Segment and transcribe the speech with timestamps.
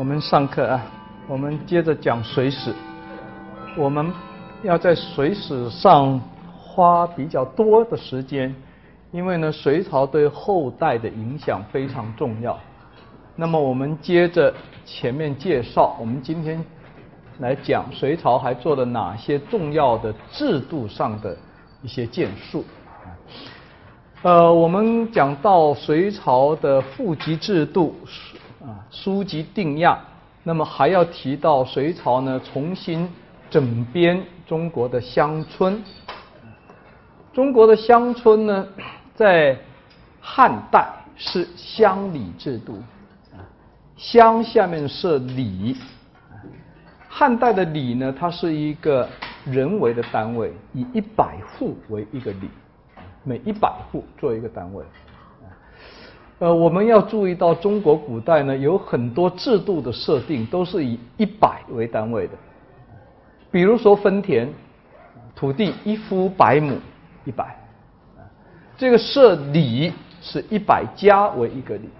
[0.00, 0.82] 我们上课啊，
[1.28, 2.74] 我们接着讲水史。
[3.76, 4.10] 我们
[4.62, 6.18] 要在水史上
[6.58, 8.56] 花比较多的时间，
[9.10, 12.58] 因为呢，隋朝对后代的影响非常重要。
[13.36, 14.54] 那么我们接着
[14.86, 16.64] 前面介绍，我们今天
[17.40, 21.36] 来讲隋朝还做了哪些重要的制度上的
[21.82, 22.64] 一些建树。
[24.22, 27.94] 呃，我们讲到隋朝的户籍制度。
[28.60, 29.98] 啊，书籍定样，
[30.42, 33.08] 那么还要提到隋朝呢，重新
[33.48, 35.82] 整编中国的乡村。
[37.32, 38.66] 中国的乡村呢，
[39.14, 39.56] 在
[40.20, 42.82] 汉代是乡里制度，
[43.96, 45.76] 乡下面设里。
[47.08, 49.08] 汉代的里呢，它是一个
[49.44, 52.50] 人为的单位，以一百户为一个里，
[53.24, 54.84] 每一百户做一个单位。
[56.40, 62.32] 呃，我们要注意到，中国古代呢有很多制度的设定都是以一百为单位的。
[63.50, 64.48] 比如说分田，
[65.36, 66.78] 土地一夫百亩，
[67.26, 67.54] 一百。
[68.78, 69.92] 这个设里
[70.22, 71.90] 是一百家为一个里，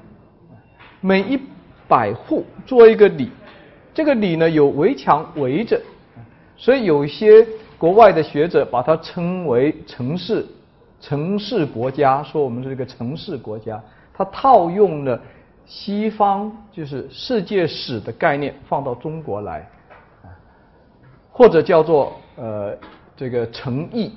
[1.03, 1.39] 每一
[1.87, 3.31] 百户做一个里，
[3.93, 5.79] 这个里呢有围墙围着，
[6.57, 10.47] 所以有一些国外的学者把它称为城市，
[10.99, 13.79] 城市国家，说我们是一个城市国家。
[14.21, 15.19] 他套用了
[15.65, 19.67] 西方就是世界史的概念放到中国来，
[21.33, 22.77] 或者叫做呃
[23.17, 24.15] 这个诚意，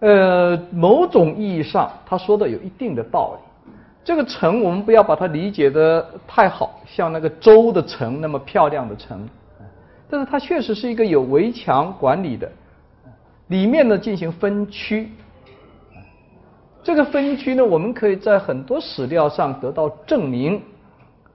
[0.00, 3.72] 呃某种意义上他说的有一定的道理。
[4.04, 9.26] 这个城我们不要把它理解的太好，像那个周的城那么漂亮的城，
[10.10, 12.52] 但是它确实是一个有围墙管理的，
[13.46, 15.10] 里面呢进行分区。
[16.82, 20.62] 这个分区呢，我们可以在很多史料上得到证明。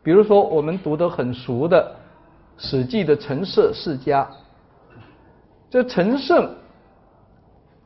[0.01, 1.95] 比如说，我们读得很熟的
[2.63, 4.27] 《史记》的陈涉世家，
[5.69, 6.49] 这陈胜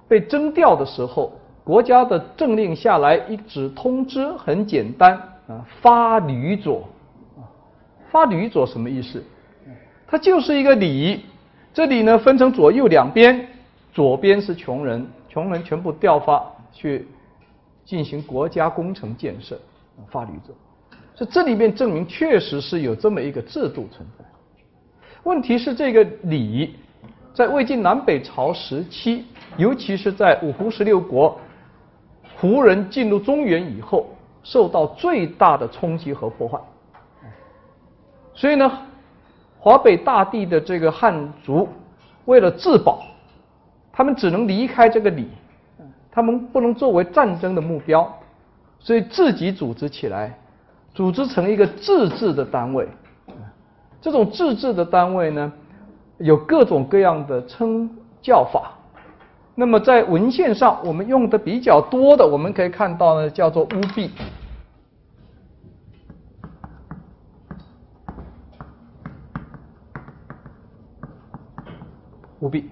[0.08, 1.34] 被征调的时候，
[1.64, 5.14] 国家的政令下来一纸通知，很简单
[5.48, 6.88] 啊，发闾左。
[8.10, 9.24] 发闾左什么意思？
[10.08, 11.26] 它就是一个里，
[11.74, 13.48] 这里呢分成左右两边，
[13.94, 17.08] 左边是穷人，穷人全部调发去。
[17.88, 19.58] 进行国家工程建设，
[20.10, 20.54] 法律者，
[21.16, 24.26] 所以这里面证明确实是有这么一个制度存在。
[25.24, 26.76] 问题是这个礼，
[27.34, 31.40] 在魏晋南北朝时期，尤其是在五胡十六国，
[32.36, 34.08] 胡人进入中原以后，
[34.44, 36.60] 受到最大的冲击和破坏。
[38.34, 38.70] 所以呢，
[39.58, 41.70] 华北大地的这个汉族
[42.26, 43.02] 为了自保，
[43.94, 45.30] 他们只能离开这个礼。
[46.18, 48.12] 他们不能作为战争的目标，
[48.80, 50.36] 所以自己组织起来，
[50.96, 52.90] 组织成一个自治的单位。
[54.02, 55.54] 这种自治的单位呢，
[56.18, 57.88] 有各种各样的称
[58.20, 58.72] 叫法。
[59.54, 64.10] 那么在文献上，我们用的比较多的，我们可以看到呢，叫做巫婢。
[72.40, 72.68] 巫婢，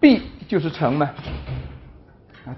[0.00, 0.31] 婢。
[0.52, 1.10] 就是城嘛，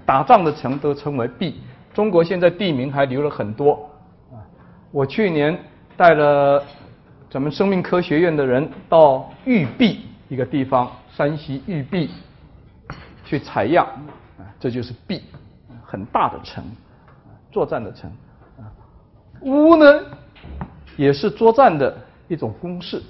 [0.05, 1.61] 打仗的城都称为壁。
[1.93, 3.89] 中国现在地名还留了很多。
[4.91, 5.57] 我去年
[5.95, 6.61] 带了
[7.29, 12.09] 咱们生命科学院的人到玉壁一个地方，山西玉壁
[13.23, 13.87] 去采样，
[14.59, 15.23] 这就是壁，
[15.81, 16.65] 很大的城，
[17.49, 18.11] 作战的城。
[19.39, 20.01] 屋呢，
[20.97, 23.01] 也是作战的一种公式，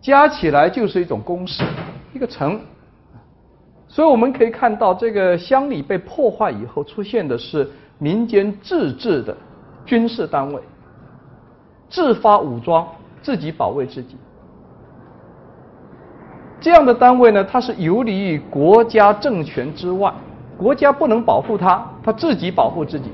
[0.00, 1.64] 加起来就是一种公式，
[2.14, 2.60] 一个城。
[3.88, 7.68] 所以我们可以看到，这个乡里被破坏以后，出现的是
[7.98, 9.34] 民间自治的
[9.86, 10.60] 军事单位，
[11.88, 12.86] 自发武装，
[13.22, 14.16] 自己保卫自己。
[16.60, 20.12] 这样的单位呢，它是游离于国家政权之外，
[20.58, 23.10] 国家不能保护它，它自己保护自己。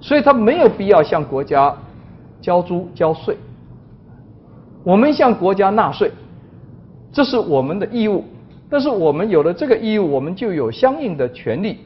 [0.00, 1.74] 所以它没有必要向国家
[2.40, 3.36] 交租交税。
[4.84, 6.12] 我们向国家纳税，
[7.10, 8.22] 这是我们的义务。
[8.74, 11.78] 但是我们有了这个义务，我们就有相应的权利，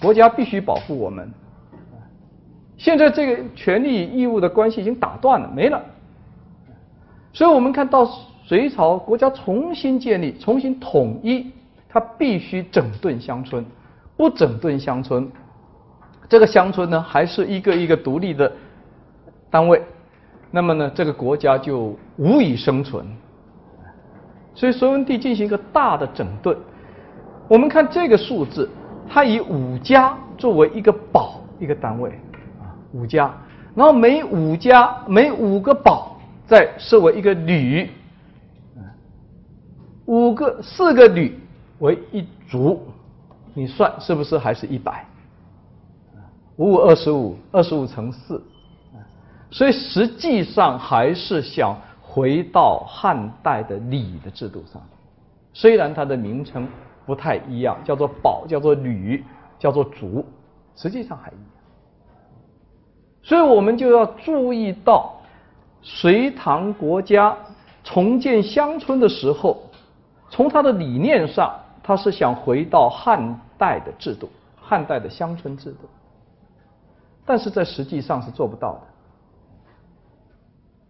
[0.00, 1.30] 国家必须保护我们。
[2.78, 5.84] 现在这个权利义务的关系已经打断了，没了。
[7.34, 8.06] 所以我们看到
[8.46, 11.52] 隋朝国家重新建立、重新统一，
[11.90, 13.62] 它必须整顿乡村，
[14.16, 15.30] 不整顿乡村，
[16.26, 18.50] 这个乡村呢还是一个一个独立的
[19.50, 19.82] 单位，
[20.50, 23.06] 那么呢这个国家就无以生存。
[24.58, 26.56] 所以隋文帝进行一个大的整顿。
[27.46, 28.68] 我们看这个数字，
[29.08, 32.10] 它以五家作为一个保一个单位
[32.60, 33.32] 啊，五家。
[33.76, 37.88] 然后每五家每五个堡再设为一个旅，
[40.06, 41.38] 五个四个旅
[41.78, 42.82] 为一族，
[43.54, 45.06] 你算是不是还是一百？
[46.56, 48.42] 五五二十五，二十五乘四，
[49.52, 51.76] 所以实际上还是想
[52.08, 54.80] 回到汉代的礼的制度上，
[55.52, 56.66] 虽然它的名称
[57.04, 59.22] 不太一样，叫做堡，叫做旅，
[59.58, 60.24] 叫做族，
[60.74, 61.44] 实际上还一样。
[63.22, 65.14] 所以我们就要注意到，
[65.82, 67.36] 隋唐国家
[67.84, 69.62] 重建乡村的时候。
[70.30, 74.28] 从他的理念上，他是想回到汉代的制度，
[74.60, 75.88] 汉代的乡村制度，
[77.24, 78.80] 但是在实际上是做不到的，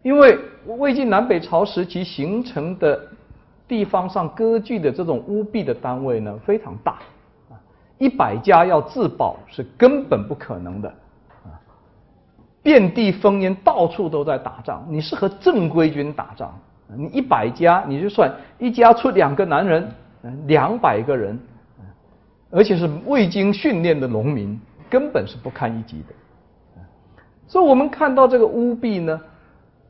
[0.03, 0.39] 因为
[0.79, 3.01] 魏晋南北朝时期形成的
[3.67, 6.93] 地方上割据的这种务币的单位呢非常大，
[7.51, 7.59] 啊，
[7.99, 10.89] 一百家要自保是根本不可能的，
[11.45, 11.53] 啊，
[12.63, 16.59] 遍地烽烟，到处都在打仗，你是和正规军打仗。
[16.97, 19.93] 你一百家，你就算一家出两个男人，
[20.47, 21.39] 两百个人，
[22.51, 24.59] 而且是未经训练的农民，
[24.89, 26.83] 根本是不堪一击的。
[27.47, 29.21] 所以我们看到这个乌币呢，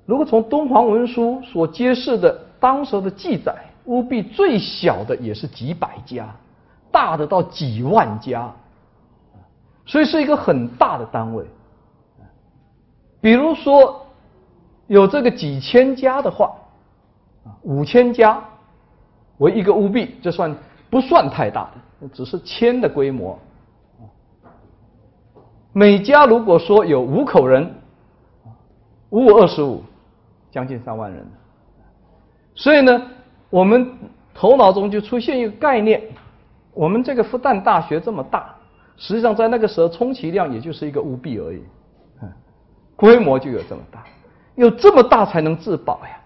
[0.09, 6.35] 如果从敦煌文书所揭示的当时的记载，乌币最小的也是几百家，
[6.91, 8.51] 大的到几万家，
[9.85, 11.45] 所以是一个很大的单位。
[13.21, 14.07] 比如说
[14.87, 16.53] 有这个几千家的话。
[17.63, 18.43] 五千家
[19.39, 20.55] 为一个乌币，这算
[20.91, 21.71] 不算太大
[22.01, 22.09] 的？
[22.09, 23.39] 只是千的规模。
[25.73, 27.75] 每家如果说有五口人，
[29.09, 29.83] 五五二十五，
[30.51, 31.27] 将近三万人。
[32.55, 33.03] 所以呢，
[33.51, 33.91] 我们
[34.35, 36.03] 头脑中就出现一个概念：
[36.75, 38.55] 我们这个复旦大学这么大，
[38.97, 41.63] 实际上在那个时候充其量也就是一个乌币而已，
[42.97, 44.05] 规模就有这么大，
[44.57, 46.21] 有这么大才能自保呀。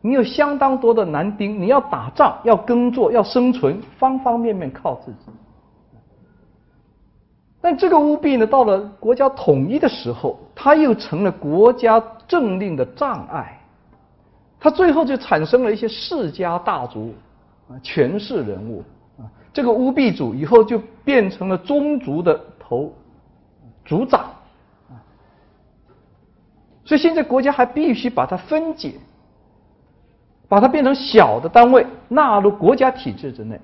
[0.00, 5.30] 你有相当多的男丁，你要打仗，要耕作，要生存，方方面面靠自己。
[7.60, 13.58] 但这个乌币呢，到了国家统一的时候，它又成了国家政令的障碍。
[14.60, 17.12] 它最后就产生了一些世家大族
[17.68, 18.84] 啊，权势人物
[19.18, 22.94] 啊，这个乌币主以后就变成了宗族的头
[23.84, 24.20] 族长
[24.88, 24.94] 啊。
[26.84, 28.92] 所以现在国家还必须把它分解。
[30.50, 33.60] 把它变成小的单位，纳入国家体制之内，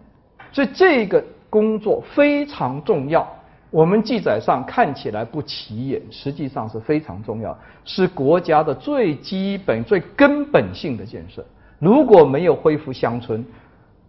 [0.52, 3.26] 所以这个工作非常重要。
[3.74, 11.44] 我们记载上看起来不起眼，实际上是非常重要，是国家的最基本、最根本性的建设。
[11.80, 13.44] 如果没有恢复乡村，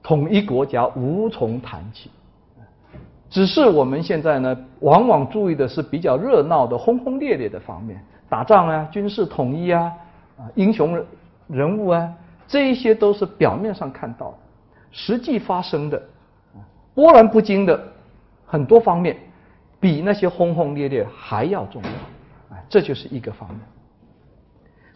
[0.04, 2.12] 统一国家无从谈起。
[3.28, 9.92] 只是我们现在呢，往往注意的是比较热闹的、轰轰烈烈的方面，打仗啊、军事统一啊、
[10.38, 11.04] 啊英雄
[11.48, 12.08] 人物啊。
[12.48, 14.32] 这一些都是表面上看到，
[14.92, 16.00] 实际发生的
[16.94, 17.84] 波澜不惊的
[18.46, 19.18] 很多方面，
[19.86, 21.90] 比那些轰轰烈烈还要重要。
[22.56, 23.60] 哎，这就是一个方面。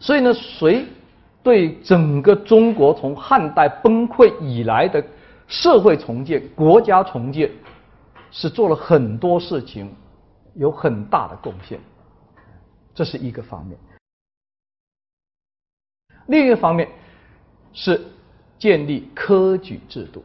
[0.00, 0.84] 所以呢，谁
[1.44, 5.00] 对整个中国从汉代崩溃以来的
[5.46, 7.48] 社会重建、国家重建，
[8.32, 9.94] 是做了很多事情，
[10.54, 11.78] 有很大的贡献。
[12.92, 13.78] 这是一个方面。
[16.26, 16.88] 另一个方面。
[17.72, 18.04] 是
[18.58, 20.24] 建立科举制度。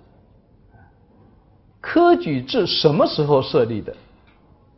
[1.79, 3.95] 科举制什么时候设立的？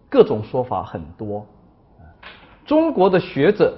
[0.10, 1.46] 各种说法很多。
[2.66, 3.78] 中国的学者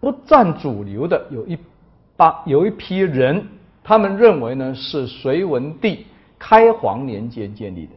[0.00, 1.58] 不占主流的有一
[2.16, 3.46] 八有一批人，
[3.82, 6.06] 他们认为呢是隋文帝
[6.38, 7.92] 开皇年间建立的。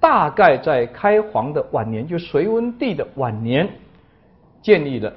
[0.00, 3.68] 大概在开皇的晚年，就隋文帝的晚年
[4.62, 5.12] 建立了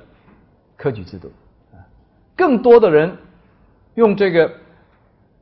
[0.75, 1.31] 科举制度。
[2.35, 3.15] 更多的人。
[3.95, 4.49] 用这个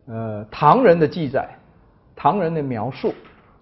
[0.08, 1.48] 呃唐人的记载，
[2.16, 3.14] 唐人的描述，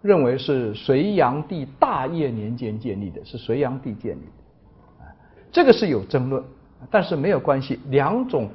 [0.07, 5.11] 认为是隋炀帝大业年间建立的，是隋炀帝建立的，啊
[5.51, 6.41] 这个是有争论，
[6.89, 8.49] 但是没有关系，两种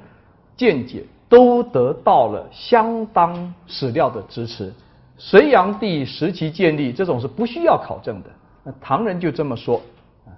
[0.57, 4.73] 见解都得到了相当史料的支持。
[5.15, 8.29] 隋炀帝时期建立这种是不需要考证的，
[8.63, 9.79] 那唐人就这么说，
[10.25, 10.33] 啊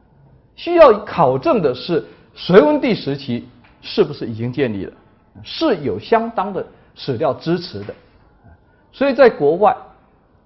[0.57, 3.47] 需要考证的是隋文帝时期
[3.81, 4.93] 是不是已经建立了。
[5.43, 7.93] 是有相当的史料支持的，
[8.91, 9.75] 所以在国外，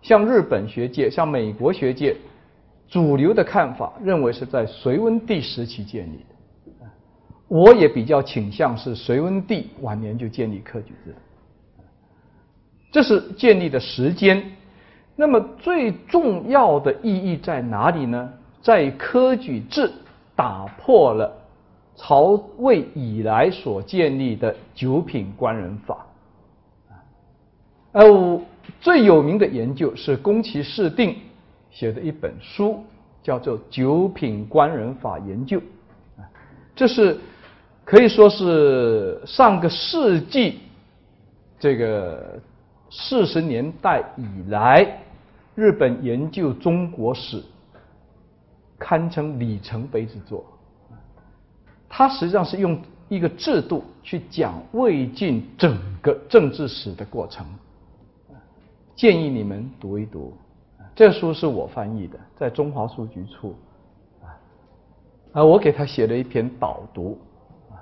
[0.01, 2.15] 像日本学界、像美国学界，
[2.88, 6.86] 主流的看法认为是在隋文帝时期建立的。
[7.48, 11.15] 我也比较倾向是隋文帝晚年就建立科举制，
[12.91, 14.44] 这是建立的时间。
[15.15, 18.32] 那么最重要的意义在哪里呢？
[18.62, 19.91] 在科举制
[20.36, 21.34] 打破了
[21.96, 26.06] 曹魏以来所建立的九品官人法。
[27.94, 28.41] 呃，
[28.81, 31.15] 最有名的研究是宫崎市定
[31.69, 32.83] 写的一本书，
[33.21, 35.57] 叫做《九品官人法研究》。
[36.17, 36.24] 啊
[36.75, 37.19] 这是
[37.83, 40.59] 可以说是上个世纪
[41.59, 42.39] 这个
[42.89, 45.01] 四十年代以来，
[45.55, 47.43] 日本研究中国史
[48.77, 50.45] 堪称里程碑之作。
[51.89, 57.45] 它实际上是用一个制度去讲魏晋整个政治史的过程。
[59.00, 60.34] 建议你们读一读，
[60.94, 63.56] 这书是我翻译的，在中华书局出，
[65.32, 67.18] 啊，我给他写了一篇导读，
[67.72, 67.79] 啊，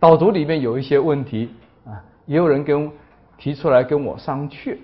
[0.00, 1.50] 导读里面有一些问题，
[1.84, 2.90] 啊，也有人跟
[3.36, 4.78] 提出来跟我商榷，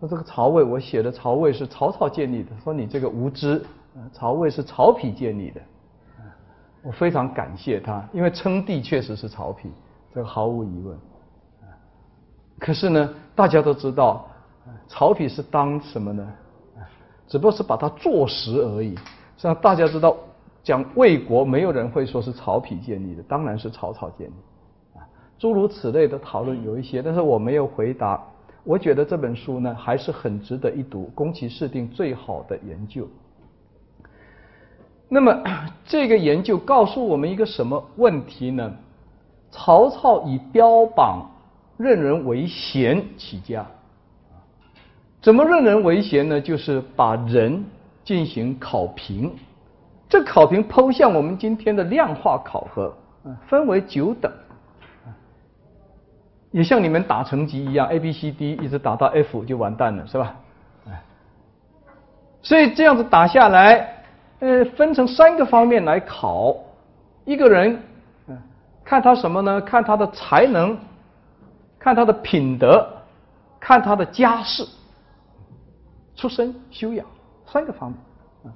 [0.00, 3.64] 说这个曹魏我写的曹魏是曹操建立的，说你这个无知，
[4.12, 5.60] 曹魏是曹丕建立的，
[6.82, 9.68] 我非常感谢他，因为称帝确实是曹丕，
[10.12, 10.98] 这个毫无疑问，
[12.58, 14.26] 可是呢，大家都知道。
[14.86, 16.26] 曹丕是当什么呢？
[17.26, 18.94] 只不过是把它坐实而已。
[18.94, 19.02] 实
[19.36, 20.14] 际上大家知道，
[20.62, 24.32] 讲魏国，没有人会说是曹丕建立的，当然是曹操建立。
[24.98, 25.02] 啊，
[25.38, 28.22] 诸如此类的讨论有一些，但是我没有回答。
[28.64, 33.08] 我觉得这本书呢，还是很值得一读，宫崎市定最好的研究。
[35.08, 35.42] 那么
[35.84, 38.72] 这个研究告诉我们一个什么问题呢？
[39.50, 41.28] 曹操以标榜
[41.76, 43.66] 任人唯贤起家。
[45.22, 46.40] 怎么任人唯贤呢？
[46.40, 47.64] 就是把人
[48.04, 49.32] 进行考评，
[50.08, 52.92] 这考评剖向我们今天的量化考核，
[53.46, 54.30] 分为九等，
[56.50, 60.34] 也像你们打成绩一样，A、B、C、D 一直打到 F 就完蛋了，是吧？
[62.42, 64.02] 所以这样子打下来，
[64.40, 66.56] 呃，分成三个方面来考
[67.24, 67.80] 一个人，
[68.84, 69.60] 看他什么呢？
[69.60, 70.76] 看他的才能，
[71.78, 72.84] 看他的品德，
[73.60, 74.66] 看他的家世。
[76.22, 77.04] 出身、修养
[77.44, 77.98] 三个方面，
[78.44, 78.54] 啊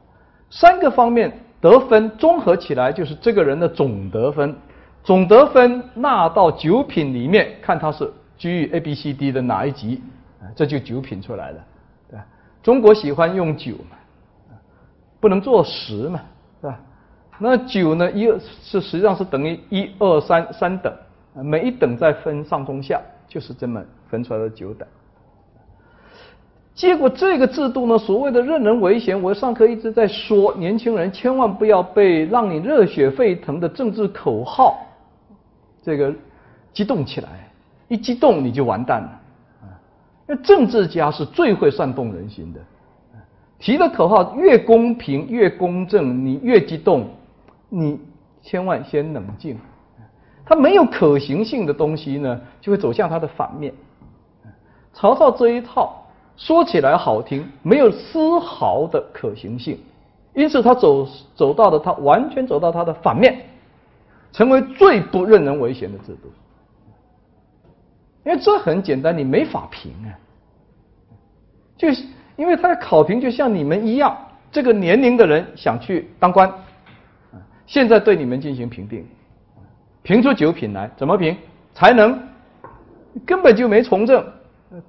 [0.50, 4.54] 三个方面得分综合起来就是这个人的总得分。
[5.02, 8.08] 总得分纳到九品里面，看他是
[8.38, 10.00] 居于 A、B、C、D 的哪一级，
[10.40, 11.64] 啊这就九品出来了，
[12.08, 12.20] 对？
[12.62, 13.96] 中国喜欢用九嘛，
[15.18, 16.20] 不能做十嘛，
[16.61, 16.80] 是吧？
[17.38, 18.26] 那九呢，一
[18.62, 20.92] 是实际上是等于一二三三等，
[21.35, 24.87] 每一等再分上中下，就是这么分出来的九等。
[26.76, 34.76] 结果这个制度呢，所谓的任人唯贤，我上课一直在说，年轻人千万不要被让你热血沸腾的政治口号
[35.83, 36.14] 这个
[36.75, 37.50] 激动起来，
[37.88, 39.21] 一激动你就完蛋了。
[40.26, 42.61] 那政治家是最会煽动人心的，
[43.59, 47.09] 提的口号越公平越公正，你越激动，
[47.71, 47.99] 你
[48.42, 49.56] 千万先冷静。
[50.45, 53.73] 他没有可行性的东西呢，就会走向他的反面。
[54.92, 56.02] 曹操这一套。
[56.37, 59.78] 说起来好听，没有丝毫的可行性，
[60.35, 63.47] 因此他走走到了他完全走到他的反面，
[64.33, 66.31] 成为最不任人唯贤的制度。
[68.25, 70.12] 因为这很简单，你没法评啊，
[71.76, 72.05] 就是
[72.37, 74.14] 因为他的考评就像你们一样，
[74.52, 76.52] 这个年龄的人想去当官，
[77.66, 79.07] 现在对你们进行评定，
[80.02, 81.37] 评出九品来，怎么评？
[81.73, 82.19] 才能
[83.25, 84.23] 根本就没从政。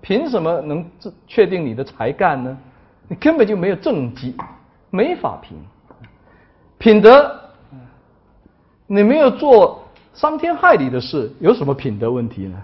[0.02, 0.86] 凭什么能
[1.28, 2.58] 确定你的才干呢？
[3.08, 4.36] 你根本就没有政绩，
[4.90, 5.58] 没法评。
[6.78, 7.40] 品德，
[8.86, 12.62] 你没有做伤天害理的事，有什么品德问题呢？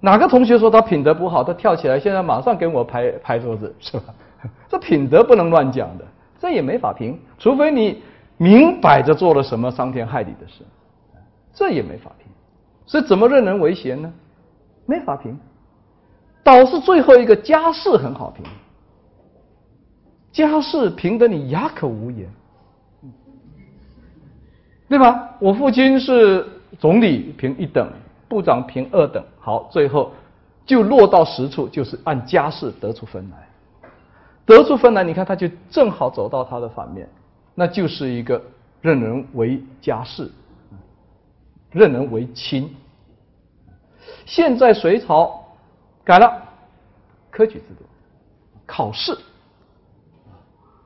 [0.00, 4.14] 哪个同学说他品德不好，他跳起来现在马上跟我拍拍桌子，是吧？
[4.68, 6.04] 这品德不能乱讲的，
[6.38, 7.18] 这也没法评。
[7.38, 8.02] 除非你
[8.36, 10.62] 明摆着做了什么伤天害理的事，
[11.54, 12.26] 这也没法评。
[12.84, 14.12] 所以怎么任人唯贤呢？
[14.84, 15.36] 没法评。
[16.46, 18.44] 倒是最后一个家世很好评，
[20.30, 22.30] 家世评得你哑口无言，
[24.88, 25.34] 对吧？
[25.40, 26.46] 我父亲是
[26.78, 27.88] 总理，评一等；
[28.28, 29.20] 部长评二等。
[29.40, 30.12] 好，最后
[30.64, 33.48] 就落到实处，就是按家世得出分来。
[34.44, 37.08] 得出分来，你看他就正好走到他的反面，
[37.56, 38.40] 那就是一个
[38.80, 40.30] 任人为家世，
[41.72, 42.72] 任人为亲。
[44.26, 45.42] 现在隋朝。
[46.06, 46.40] 改了，
[47.32, 47.84] 科举制度，
[48.64, 49.18] 考试，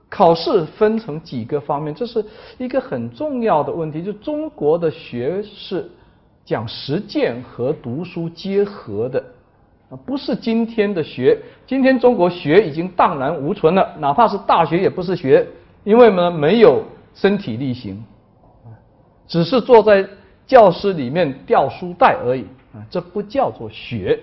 [0.08, 2.24] 考试分成几个方面，这是
[2.56, 4.02] 一个很重要的问题。
[4.02, 5.90] 就中国的学是
[6.42, 9.22] 讲实践和读书结合的，
[9.90, 11.38] 啊，不是今天的学。
[11.66, 15.46] 今天中国学已经荡然无存了，哪怕是大学也不是学，
[15.84, 18.02] 因为呢没有身体力行，
[19.28, 20.08] 只是坐在
[20.46, 24.18] 教室里面吊书袋而已啊，这不叫做学，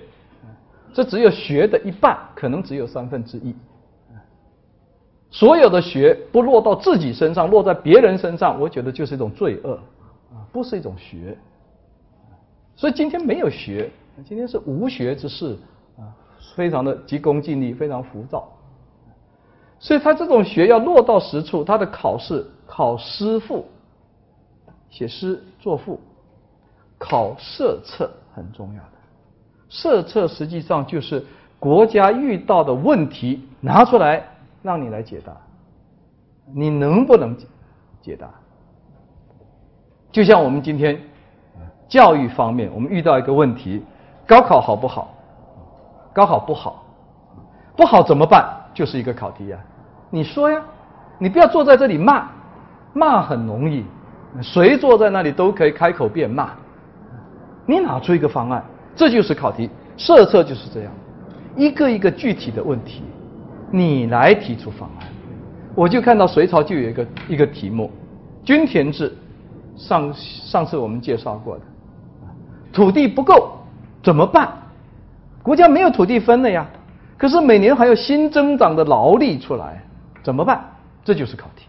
[0.93, 3.55] 这只有学的一半，可能只有三分之一。
[5.29, 9.73] 所有的学不落到自己身上，落在别人身上，我觉得就是一种罪恶
[10.33, 11.37] 啊，不是一种学。
[12.75, 13.91] 所以今天没有学，
[14.25, 15.57] 今天是无学之士
[15.97, 16.07] 啊，
[16.55, 18.47] 非常的急功近利，非常浮躁。
[19.79, 23.65] 所以他这种学要落到实处，他的考试考诗赋，
[24.89, 25.99] 写诗作赋，
[26.97, 28.96] 考社策很重要的。
[29.69, 31.25] 设策实际上就是
[31.59, 34.23] 国家遇到的问题拿出来
[34.61, 35.33] 让你来解答，
[36.53, 37.35] 你能不能
[38.01, 38.27] 解答？
[40.11, 40.99] 就像我们今天
[41.87, 43.83] 教育方面，我们遇到一个问题：
[44.25, 45.13] 高考好不好？
[46.13, 46.83] 高考不好，
[47.75, 48.45] 不好怎么办？
[48.73, 49.57] 就是一个考题呀，
[50.09, 50.61] 你说呀，
[51.17, 52.27] 你不要坐在这里骂，
[52.93, 53.85] 骂很容易，
[54.41, 56.51] 谁坐在那里都可以开口便骂。
[57.65, 58.63] 你拿出一个方案，
[58.97, 59.69] 这就是考题。
[59.95, 60.91] 设策就是这样，
[61.55, 63.01] 一个一个具体的问题，
[63.71, 65.07] 你来提出方案。
[65.73, 67.89] 我就看到隋朝就有一个一个题目，
[68.43, 69.15] 均田制，
[69.75, 71.61] 上上次我们介绍过的，
[72.73, 73.57] 土地不够
[74.03, 74.51] 怎么办？
[75.41, 76.67] 国家没有土地分了呀。
[77.17, 79.83] 可是每年还有新增长的劳力出来，
[80.23, 80.63] 怎么办？
[81.03, 81.65] 这就是考题。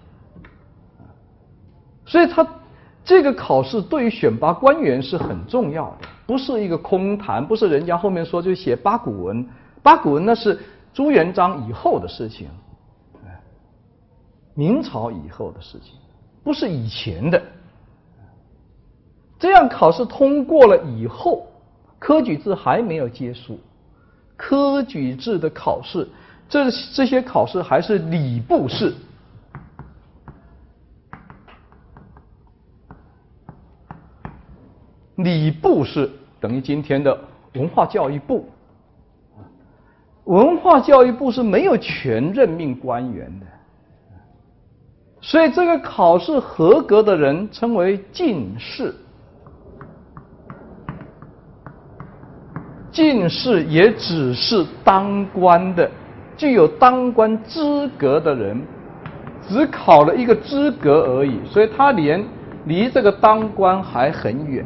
[2.05, 2.47] 所以他
[3.09, 9.49] 这个考试对于选拔官员是很重要的，不是一个空谈，不是人家后面说就写八股文，
[9.83, 10.61] 八股文那是
[10.93, 12.49] 朱元璋以后的事情，
[14.53, 15.95] 明朝以后的事情，
[16.45, 17.43] 不是以前的。
[19.39, 21.47] 这样考试通过了以后，
[21.99, 23.59] 科举制还没有结束。
[24.37, 26.07] 科举制的考试，
[26.47, 28.95] 这这些考试还是礼部试。
[35.19, 36.09] 礼部是
[36.41, 37.19] 等于今天的
[37.55, 38.49] 文化教育部，
[40.25, 43.47] 文化教育部是没有权任命官员的，
[45.21, 48.95] 所以这个考试合格的人称为进士。
[52.93, 55.91] 进士也只是当官的，
[56.37, 58.61] 具有当官资格的人，
[59.49, 62.25] 只考了一个资格而已，所以他连
[62.67, 64.65] 离这个当官还很远。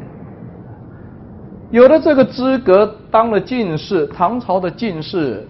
[1.73, 5.43] 有了这个资格，当了进士，唐朝的进士，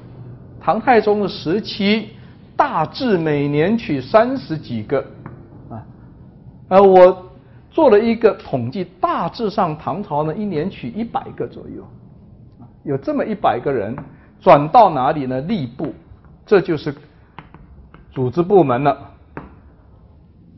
[0.57, 2.11] 唐太宗的时期，
[2.55, 5.05] 大致每年取三十几个，
[5.69, 5.83] 啊，
[6.69, 7.29] 呃，我
[7.69, 11.85] 做了一个统计，大致上唐朝呢一年取一百个左右。
[12.85, 13.93] 有这么一百个人
[14.39, 15.41] 转到哪里呢？
[15.41, 15.93] 吏部，
[16.45, 16.95] 这就是
[18.13, 18.97] 组织部门了，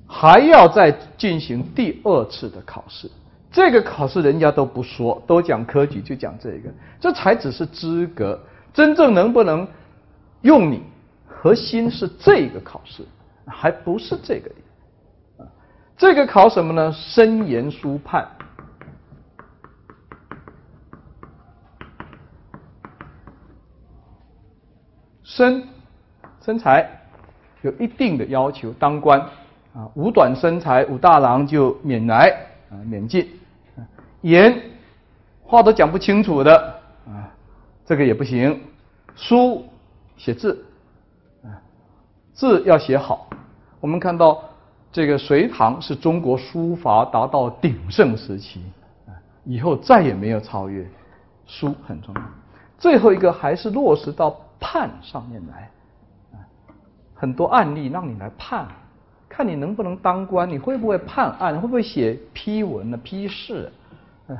[0.05, 3.09] 还要再进行第二次的考试。
[3.55, 8.37] 这个考试人家都不说，都讲科举，就讲这个，这才只是资格。
[8.73, 9.65] 真正能不能
[10.41, 10.83] 用你，
[11.25, 13.05] 核心是这个考试，
[13.47, 14.51] 还不是这个。
[15.95, 16.91] 这个考什么呢？
[16.91, 18.27] 申言书判。
[25.23, 25.63] 身
[26.41, 26.85] 身材
[27.61, 29.17] 有一定的要求，当官
[29.73, 32.35] 啊，五短身材，武大郎就免来
[32.69, 33.25] 啊，免进。
[34.25, 34.59] 言
[35.43, 36.57] 话都讲不清楚的
[37.07, 37.29] 啊，
[37.85, 38.59] 这个也不行。
[39.15, 39.63] 书
[40.17, 40.65] 写字
[41.43, 41.61] 啊，
[42.33, 43.29] 字要写好。
[43.79, 44.43] 我们看到
[44.91, 48.63] 这个隋唐是中国书法达到鼎盛时期
[49.07, 50.83] 啊，以后再也没有超越。
[51.45, 52.21] 书很重要。
[52.79, 54.35] 最后一个还是落实到。
[54.57, 55.69] 判上面来
[56.33, 56.41] 啊，
[57.13, 58.65] 很多案例让你来判，
[59.29, 62.97] 看你能不能当官，你会不会判案，会不会写批文呢？
[63.03, 63.71] 批示，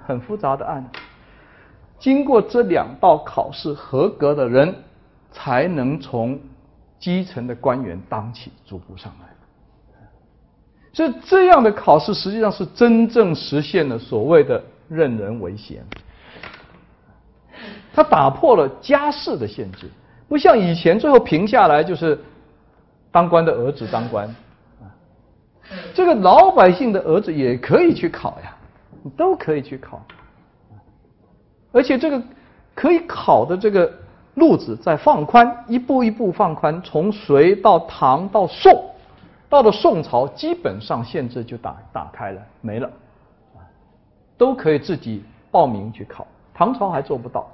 [0.06, 1.00] 很复杂的案子。
[2.00, 4.76] 经过这两道考试合格的人，
[5.32, 6.40] 才能从
[7.00, 9.28] 基层的官员当起，逐步上来。
[10.94, 15.84] 所以这样的考试实际上是真正实现了所谓的任人唯贤，
[17.94, 19.90] 他打破了家世的限制。
[20.30, 22.18] 不像以前，最后评下来就是
[23.12, 24.34] 当官的儿子当官，
[25.94, 28.55] 这个老百姓的儿子也可以去考呀，
[29.10, 30.02] 都可以去考，
[31.72, 32.22] 而且这个
[32.74, 33.92] 可以考的这个
[34.34, 38.92] 路子在放宽，一步一步放宽，从隋到唐到宋，
[39.48, 42.90] 到了宋朝，基本上限制就打打开了，没了，
[44.38, 47.48] 都可以自己报名去考，唐朝还做不到。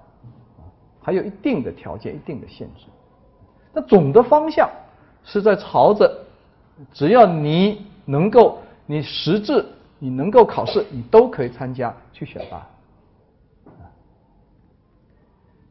[1.03, 2.85] 还有一定的条件，一定的限制。
[3.73, 4.69] 那总的方向
[5.23, 6.15] 是在朝着，
[6.93, 9.65] 只要你能够你识字，
[10.03, 12.67] 你能够考试，你都可以参加去选拔。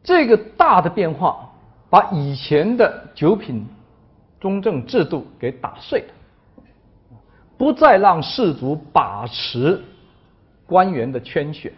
[0.05, 1.51] 这个大的变化，
[1.90, 3.66] 把以前的九品
[4.38, 7.16] 中正制度给打碎了，
[7.59, 9.83] 不再让士族把持
[10.64, 11.73] 官员的圈选，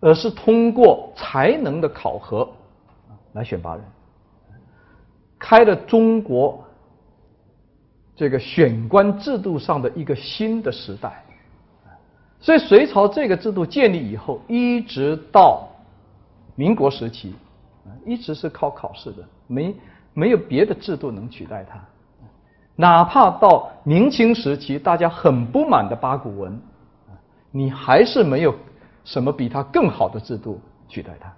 [0.00, 2.48] 而是通过才能的考核
[3.34, 3.84] 来选拔人，
[5.38, 6.64] 开了中国
[8.16, 11.22] 这个选官制度上的一个新的时代。
[12.44, 15.66] 所以隋朝这个制度建立以后，一直到。
[16.56, 17.34] 民国时期，
[18.04, 19.74] 一直是靠考试的，没
[20.12, 21.80] 没有别的制度能取代它。
[22.76, 26.60] 哪怕到明清时期，大家很不满的八股文，
[27.50, 28.54] 你还是没有
[29.04, 31.32] 什么比它更好的制度取代它。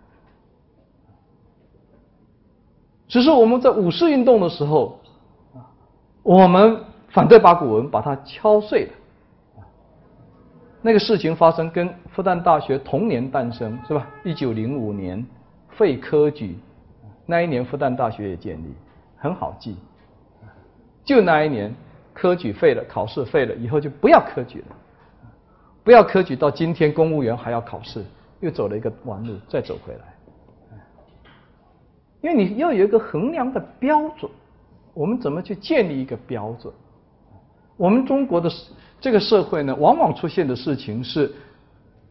[3.06, 4.98] 只是我们在五四运动的时候，
[6.24, 8.92] 我们反对八股文，把它敲碎了。
[10.82, 14.06] 那个事情发生跟复旦大学同年诞生是吧？
[14.22, 15.24] 一九零五年
[15.70, 16.56] 废科举，
[17.26, 18.72] 那一年复旦大学也建立，
[19.16, 19.76] 很好记。
[21.04, 21.74] 就那一年
[22.14, 24.76] 科举废了，考试废了，以后就不要科举了，
[25.82, 26.36] 不要科举。
[26.36, 28.04] 到今天公务员还要考试，
[28.40, 30.80] 又走了一个弯路，再走回来。
[32.22, 34.30] 因为你要有一个衡量的标准，
[34.94, 36.72] 我们怎么去建立一个标准？
[37.76, 38.50] 我们中国的。
[38.98, 41.30] 这个社会呢，往往出现的事情是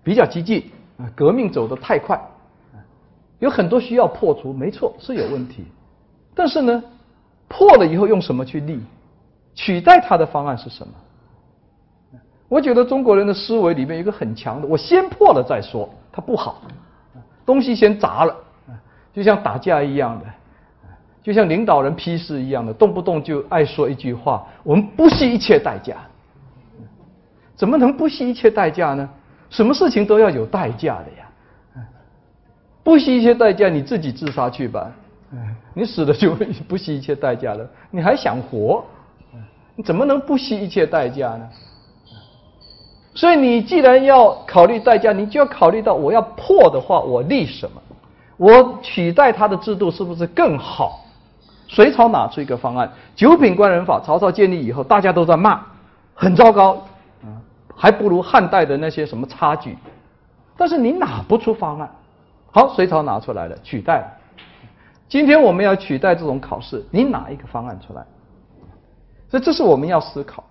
[0.04, 2.18] 比较激进啊，革命走得太快，
[3.40, 5.66] 有很多需要破除，没错是有问题。
[6.36, 6.84] 但是呢，
[7.48, 8.80] 破了以后用什么去立？
[9.56, 10.94] 取代它的方案是什么？
[12.48, 16.62] 我觉得中国人的思维里面有一个很强的，我先破了再说，它不好，
[17.48, 18.36] 东西先砸了，
[19.12, 20.26] 就像打架一样的，
[21.26, 25.96] 就像领导人批示一样的，动不动就爱说一句话，我们不惜一切代价。
[27.56, 29.10] 怎么能不惜一切代价呢？
[29.50, 31.84] 什么事情都要有代价的呀！
[32.84, 34.92] 不惜一切代价，你自己自杀去吧。
[35.74, 36.36] 你死了就
[36.68, 38.86] 不惜一切代价了，你还想活？
[39.76, 41.50] 你怎么能不惜一切代价呢？
[43.16, 47.82] 所以你既然要考虑代价，你就要考虑到我要破的话，我立什么？
[48.38, 51.04] 我取代他的制度是不是更好？
[51.68, 55.62] 隋朝拿出一个方案，九品官人法，曹操建立以后，大家都在骂，
[56.14, 56.74] 很糟糕。
[57.24, 57.42] 啊
[57.78, 59.78] 还不如汉代的那些什么差距，
[60.56, 61.92] 但是你拿不出方案。
[62.50, 64.18] 好，隋朝拿出来了，取代。
[65.10, 68.06] 今天我们要取代这种考试，你拿一个方案出来？
[69.30, 70.42] 所以这是我们要思考。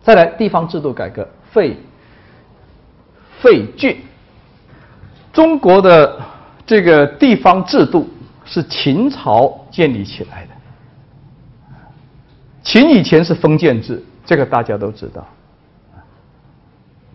[0.00, 1.76] 再来，地方制度改革，废
[3.42, 4.02] 废郡。
[5.34, 6.18] 中国的
[6.64, 8.08] 这个地方制度
[8.48, 10.50] 是秦朝建立起来的。
[12.62, 14.02] 秦以前是封建制。
[14.26, 15.26] 这个大家都知道，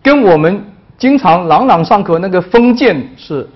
[0.02, 0.64] 跟我们
[0.98, 3.48] 经常朗朗上口那个封建是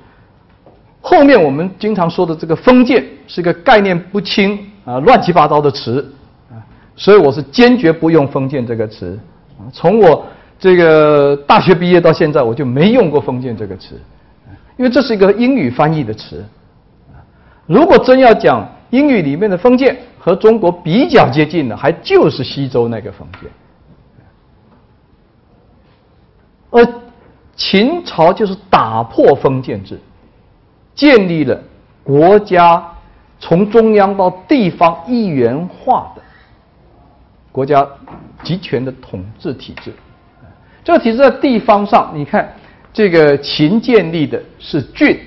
[1.01, 6.09] 后面我们经常说的这个封建是一个概念不清啊乱七八糟的词
[6.53, 6.55] 啊，
[6.95, 9.19] 所以我是坚决不用封建这个词。
[9.73, 10.25] 从我
[10.57, 14.01] 这个大学毕业到现在，我就没用过封建这个词，
[14.77, 16.45] 因为这是一个英语翻译的词。
[17.69, 19.97] 如果真要讲英语里面的封建。
[20.21, 23.51] 和中国比较接近的，还就是西周那个封建，
[26.71, 26.87] 而
[27.57, 29.99] 秦朝就是打破封建制，
[30.95, 31.59] 建立了
[32.03, 32.85] 国家
[33.39, 36.21] 从中央到地方一元化的
[37.51, 37.87] 国家
[38.43, 39.95] 集权的统治体制。
[40.85, 42.53] 这个体制在地方上，你看
[42.93, 45.19] 这个秦建立的是郡，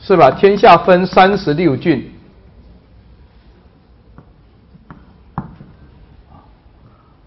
[0.00, 0.30] 是吧？
[0.30, 2.10] 天下分三十六郡。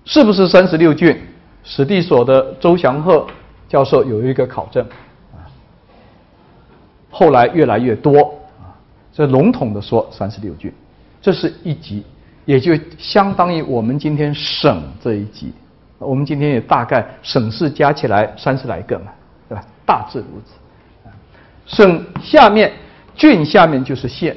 [0.06, 1.18] 是不是三十六郡？
[1.64, 3.26] 史地所的周祥鹤
[3.70, 4.86] 教授有一个考证，
[7.10, 8.76] 后来越来越多，啊，
[9.14, 10.72] 这笼统的说三十六郡，
[11.22, 12.04] 这是一级，
[12.44, 15.54] 也就相当于我们今天省这一级，
[16.00, 19.06] 我们今天也大概省市加起来三十来个嘛，
[19.48, 19.64] 对吧？
[19.86, 20.52] 大致如此，
[21.66, 22.72] 省下面
[23.16, 24.36] 郡下面就是县。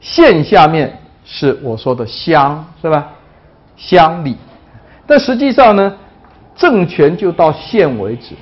[0.00, 3.08] 县下面是我说的乡，是吧？
[3.76, 4.36] 乡里，
[5.06, 5.96] 但实际上呢，
[6.56, 8.34] 政权就到县为止，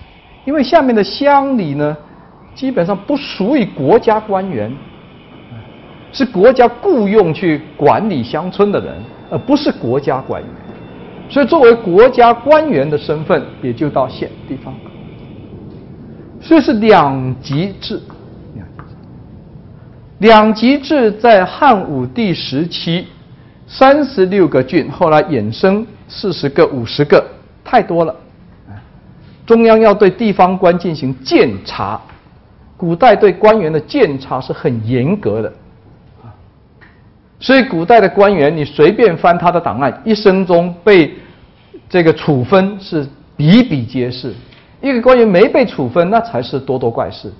[0.44, 1.96] 因为下面的乡里呢，
[2.54, 4.74] 基本上不属于国家官员，
[6.12, 8.96] 是国家雇佣去管理乡村的人，
[9.30, 10.50] 而不是国家官员。
[11.28, 14.74] 所以作为国家官员的身份，也就到县地方。
[16.40, 18.00] 所以是两级制。
[20.18, 23.06] 两级制在汉武帝时期，
[23.66, 27.22] 三十六个郡，后来衍生四十个、五十个，
[27.62, 28.14] 太多了。
[29.44, 32.00] 中央要对地方官进行监察，
[32.78, 35.52] 古代对官员的监察是很严格的。
[37.38, 41.14] 所以古代的官员，你随便翻他的档案，一生中被
[41.88, 44.35] 这个处分是比比皆是。
[44.81, 47.33] 一个官员没被处分，那才是多多怪事。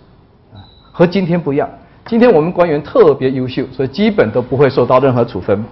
[0.93, 1.69] 和今天不一样。
[2.07, 5.65] 今天我们官员特别优秀，所以基本都不会受到任何处分。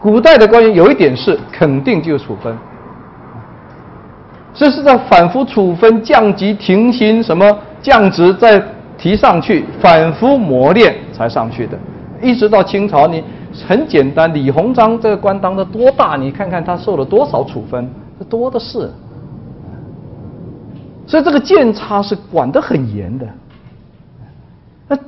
[0.00, 2.56] 古代的官员有一点事，肯定就处分。
[4.54, 8.62] 这是在反复处分、降级、停薪、什么降职再
[8.96, 11.78] 提上去，反复磨练才上去的。
[12.20, 13.22] 一直到清朝，你
[13.66, 16.16] 很简单，李鸿章这个官当的多大？
[16.16, 18.90] 你看看他受了多少处分，这多的是。
[21.06, 23.26] 所以这个监察是管得很严的。
[24.88, 24.98] 那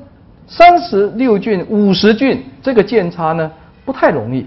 [0.46, 3.50] 三十六郡、五十郡，这个监察呢
[3.84, 4.46] 不太容易。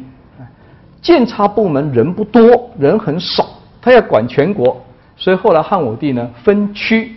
[1.02, 3.46] 监察部门人不多，人很少，
[3.82, 4.82] 他要管全国，
[5.18, 7.16] 所以后来汉武帝呢分区，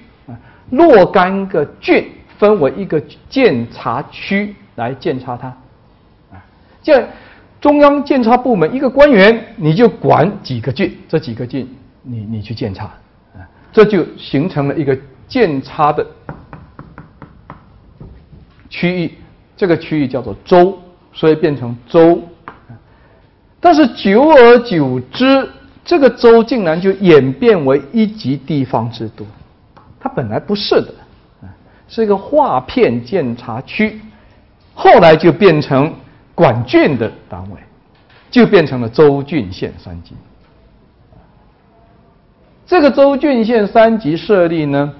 [0.69, 2.05] 若干个郡
[2.37, 5.49] 分为一个监察区来监察他。
[6.33, 6.43] 啊，
[6.83, 7.07] 这
[7.61, 11.69] 中央监察部门一个官员你就管几个郡，这几个郡
[12.03, 12.85] 你你去监察，
[13.35, 16.07] 啊，这就形成了一个监察的。
[18.69, 19.15] 区域，
[19.57, 20.79] 这个区域叫做州，
[21.13, 22.21] 所以变成州。
[23.59, 25.49] 但是久而久之，
[25.85, 29.27] 这个州竟然就演变为一级地方制度。
[29.99, 30.95] 它本来不是的，
[31.43, 31.49] 啊
[31.89, 34.01] 是一个划片监察区，
[34.79, 35.93] 后来就变成
[36.35, 37.57] 管郡的单位，
[38.31, 40.15] 就变成了州、郡、县三级。
[42.67, 44.93] 这个州、郡、县三级设立呢，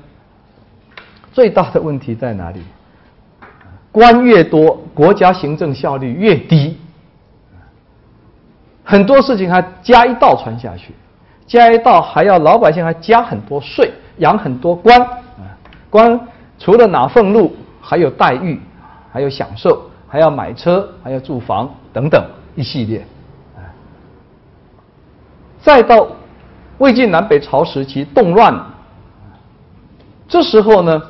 [1.31, 2.63] 最大的问题在哪里？
[3.93, 6.79] 官越多，国家行政效率越低。
[8.83, 10.95] 很多事情还加一道传下去，
[11.47, 15.07] 加一道还要老百姓还加很多税，养很多官。
[15.91, 16.19] 官
[16.59, 18.59] 除了拿俸禄，还有待遇，
[19.17, 22.23] 还有享受，还要买车，还要住房等等
[22.55, 23.03] 一系列。
[25.63, 26.07] 再到
[26.77, 28.55] 魏晋南北朝时期动乱，
[30.29, 31.03] 这时候呢？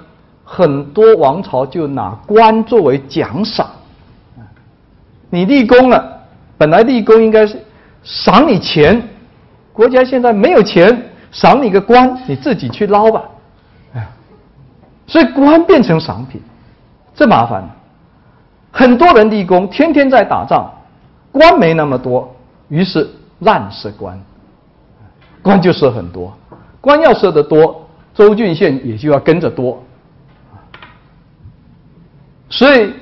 [0.45, 3.69] 很多王朝就拿官作为奖赏，
[5.29, 6.23] 你立功了，
[6.57, 7.61] 本来立功应该是
[8.05, 9.03] 赏你钱，
[9.73, 13.25] 国家现在没有钱，赏你个官，你自己去捞吧，
[15.09, 16.41] 所以官变成赏品，
[17.13, 17.77] 这麻烦了。
[18.77, 20.71] 很多人立功，天天在打仗，
[21.33, 22.31] 官没那么多，
[22.69, 23.09] 于是
[23.39, 24.21] 滥设官，
[25.41, 26.37] 官就设很多，
[26.79, 29.83] 官要设得多，州郡县也就要跟着多。
[32.51, 32.93] 所以，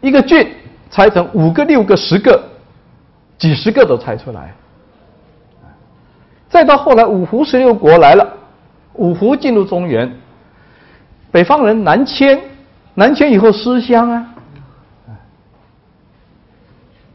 [0.00, 0.48] 一个郡
[0.88, 2.40] 拆成五个、六个、十个、
[3.36, 4.54] 几十个都拆出来。
[6.48, 8.24] 再到后来，五胡十六国来了，
[8.92, 10.16] 五胡进入中原，
[11.32, 12.40] 北方人南迁，
[12.94, 14.30] 南迁以后思乡啊。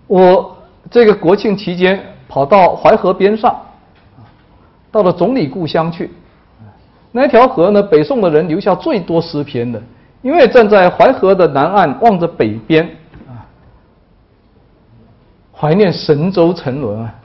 [0.10, 0.58] 我
[0.90, 3.56] 这个国庆期间跑到淮河边上，
[4.92, 6.10] 到了总理故乡去，
[7.12, 9.80] 那条河呢，北宋的人留下最多诗篇的。
[10.24, 12.84] 因为站在淮河的南岸望着北边
[13.28, 13.46] 啊，
[15.56, 17.16] 怀念神州沉沦啊。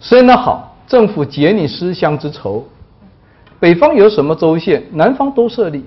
[0.00, 2.66] 所以呢，好，政府解你思乡之愁。
[3.60, 5.84] 北方有什么州县，南方都设立，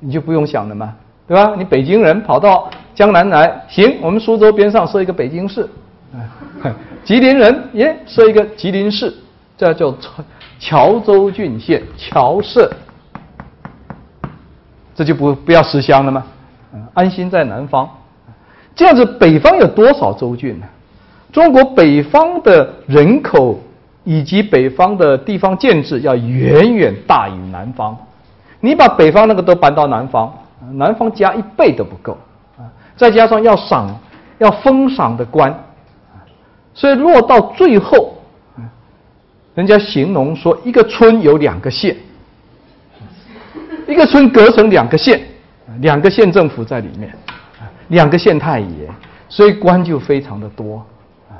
[0.00, 0.94] 你就不用想了嘛，
[1.30, 1.54] 对吧？
[1.56, 5.64] 你北京人跑到江南来，行，我们苏州边上设一个北京市，
[7.04, 9.14] 吉林人耶设一个吉林市，
[9.56, 9.94] 这叫
[10.58, 12.68] 乔州郡县，乔设。
[14.92, 16.26] 这就不不要思乡了吗？
[16.94, 17.88] 安心在南方，
[18.74, 20.66] 这样子北方有多少州郡呢？
[21.30, 23.60] 中国北方的人口
[24.02, 27.96] 以及北方的地方建制要远远大于南方。
[28.58, 30.36] 你把北方那个都搬到南方，
[30.72, 32.16] 南方加一倍都不够
[32.58, 32.68] 啊！
[32.96, 33.88] 再加上要赏、
[34.38, 35.52] 要封赏的官，
[36.74, 38.14] 所以落到最后，
[39.54, 41.96] 人家形容说一个村有两个县。
[43.88, 45.20] 一个村隔成两个县，
[45.80, 47.12] 两个县政府在里面，
[47.88, 48.88] 两个县太爷，
[49.28, 50.86] 所以官就非常的多
[51.28, 51.34] 啊。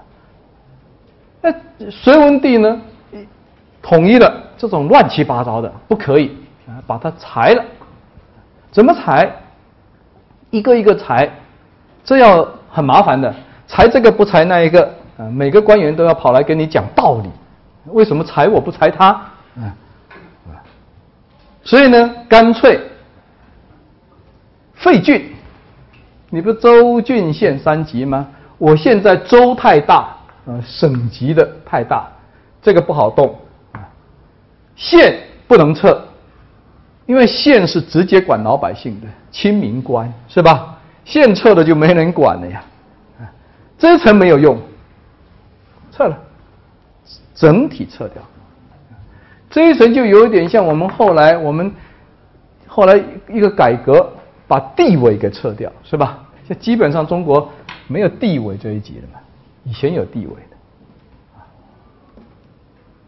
[1.40, 1.54] 那
[1.88, 2.80] 隋文帝呢，
[3.80, 7.64] 统一了这种乱七八糟的，不可以啊，把它裁了。
[8.70, 9.30] 怎么裁？
[10.50, 11.30] 一个一个裁，
[12.04, 13.32] 这要很麻烦的。
[13.66, 14.84] 裁这个不裁那一个
[15.16, 17.30] 啊，每个官员都要跑来跟你讲道理，
[17.86, 19.74] 为什么裁我不裁他啊？
[21.62, 22.80] 所以呢，干脆
[24.74, 25.32] 废郡，
[26.30, 28.26] 你不州郡县三级吗？
[28.58, 32.10] 我现在州太大，呃，省级的太大，
[32.60, 33.38] 这个不好动。
[34.74, 36.02] 县不能撤，
[37.10, 40.78] 因为县是直接管老百姓的亲民官，是吧？
[41.04, 42.62] 县撤了就没人管了呀。
[43.18, 43.26] 啊
[43.76, 44.56] 这一层没有用，
[45.90, 46.16] 撤了，
[47.34, 48.22] 整体撤掉。
[49.50, 51.74] 这一层就有点像我们后来我们
[52.68, 52.96] 后来
[53.28, 54.08] 一个改革，
[54.46, 56.20] 把地委给撤掉，是吧？
[56.48, 57.50] 就基本上中国
[57.88, 59.18] 没有地委这一级了嘛，
[59.64, 60.56] 以前有地委的，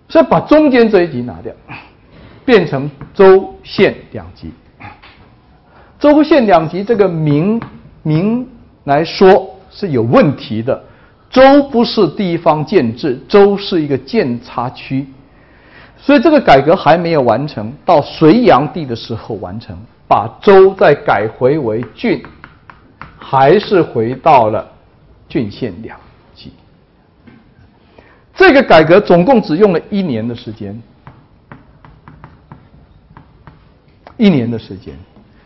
[0.08, 1.54] 所以把中间这一级拿掉，
[2.44, 4.50] 变成州县两级。
[5.98, 7.60] 州县两级这个名
[8.02, 8.48] 名
[8.84, 9.48] 来说。
[9.74, 10.84] 是有问题的，
[11.30, 15.06] 州不是地方建制，州是一个监察区，
[15.96, 19.74] 所以这个改革还没有完成，到隋炀帝的时候完成，
[20.06, 22.22] 把州再改回为郡，
[23.16, 24.70] 还是回到了
[25.26, 25.98] 郡县两
[26.34, 26.52] 级。
[28.34, 30.78] 这个改革总共只用了一年的时间，
[34.16, 34.94] 一年的时间，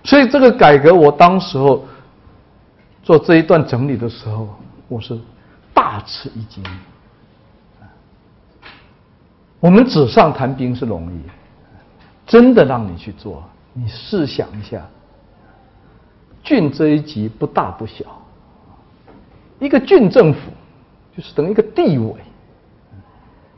[0.04, 1.84] 所以这个改革我当时候。
[3.02, 4.48] 做这一段整理的时候，
[4.88, 5.16] 我是
[5.72, 6.60] 大吃一惊。
[9.60, 11.20] 我们纸上谈兵是容易，
[12.26, 14.84] 真的让你去做，你试想一下，
[16.42, 18.04] 郡这一级不大不小，
[19.60, 20.50] 一个郡政府
[21.16, 22.12] 就是等于一个地委，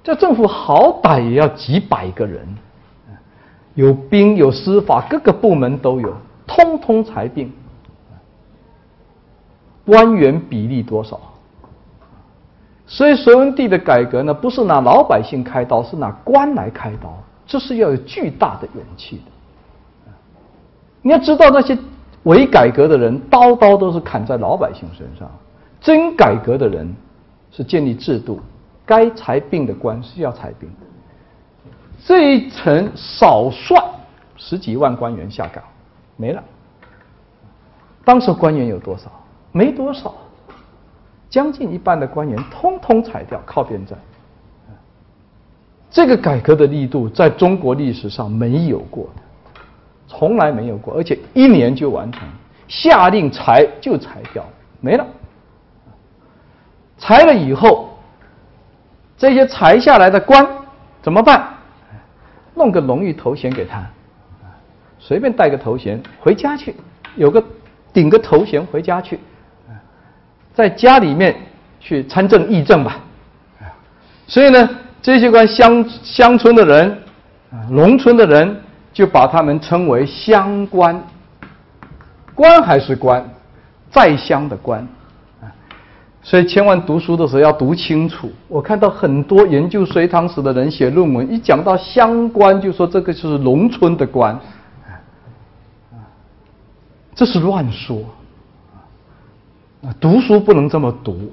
[0.05, 2.47] 这政府好歹也要几百个人，
[3.79, 6.13] 有兵有司法，各个部门都有，
[6.49, 7.49] 通通裁并。
[9.87, 11.21] 官员比例多少？
[12.89, 20.13] 所以隋文帝的改革呢，不是拿老百姓开刀，是拿官来开刀，这是要有巨大的勇气的。
[21.01, 21.79] 你要知道，那些
[22.25, 25.29] 伪改革的人，刀刀都是砍在老百姓身上；
[25.81, 26.93] 真改革的人，
[27.53, 28.41] 是建立制度，
[28.85, 30.88] 该裁并的官是要裁并的。
[32.05, 33.83] 这一层少算
[34.37, 35.63] 十几万官员下岗，
[36.17, 36.43] 没了。
[38.05, 39.11] 当时官员有多少？
[39.53, 40.15] 没多少，
[41.29, 43.99] 将近一半的官员通通裁掉，靠边站。
[45.91, 49.09] 这个改革的力度在中国历史上没有过，
[50.07, 52.27] 从来没有过，而且一年就完成，
[52.69, 54.45] 下令裁就裁掉，
[54.81, 55.07] 没了。
[56.99, 57.91] 裁了以后，
[59.17, 60.47] 这些裁下来的官
[61.03, 61.55] 怎么办？
[62.59, 63.87] 弄个荣誉头衔给他，
[64.99, 66.75] 随便带个头衔回家去，
[67.15, 67.43] 有个
[67.93, 69.19] 顶个头衔回家去。
[70.53, 71.37] 在家里面
[71.79, 72.99] 去参政议政吧，
[74.27, 74.69] 所以呢，
[75.01, 76.99] 这些官乡乡村的人，
[77.71, 78.61] 农村的人
[78.93, 81.01] 就把他们称为乡官，
[82.35, 83.25] 官还是官，
[83.89, 84.85] 在乡的官，
[86.29, 88.31] 所以千万读书的时候要读清楚。
[88.49, 94.39] 我看到很多研究隋唐史的人写论文，一讲到乡官，就说这个是农村的官，
[97.15, 97.97] 这是乱说。
[99.99, 101.33] 读书不能这么读，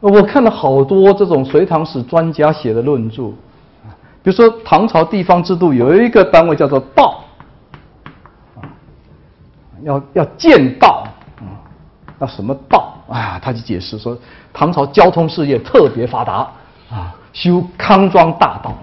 [0.00, 3.30] 我看了好多这种隋唐史专家写的论著，
[4.22, 7.24] 比如说唐朝地方制度有一个单位叫做道，
[9.82, 11.04] 要要建道，
[11.38, 11.56] 啊，
[12.18, 12.96] 要什么道？
[13.08, 13.38] 啊？
[13.42, 14.16] 他就解释说，
[14.52, 16.50] 唐朝交通事业特别发达，
[16.90, 18.76] 啊，修康庄大道，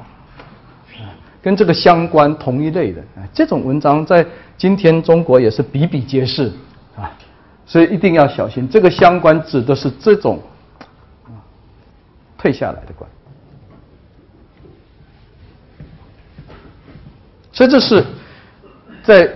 [1.41, 3.01] 跟这个相关同一类的，
[3.33, 4.25] 这种文章在
[4.57, 6.51] 今天中国也是比比皆是，
[6.97, 7.11] 啊。
[7.67, 10.39] 所以一定要小心，这个相关指的是这种
[12.37, 13.09] 退下来的官。
[17.51, 18.05] 所以这是
[19.03, 19.33] 在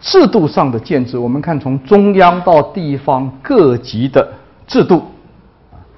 [0.00, 1.18] 制度上的建制。
[1.18, 4.32] 我们看从中央到地方各级的
[4.66, 5.04] 制度，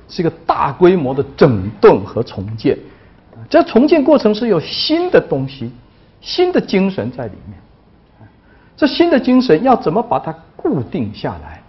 [0.08, 2.78] 是一个大规模的整顿和重建。
[3.48, 5.70] 这重建过程是有新的东西、
[6.20, 7.58] 新的精神在里面。
[8.76, 11.62] 这新的精神要怎么把它固定下来？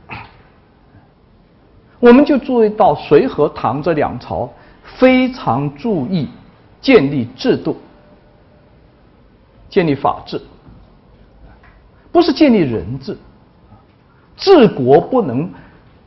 [2.00, 4.52] 我们就注意到隋和唐这两朝
[4.84, 6.28] 非常注意
[6.82, 7.78] 建立制度、
[9.70, 10.42] 建立法治，
[12.14, 13.18] 不是建立人治。
[14.38, 15.50] 治国不能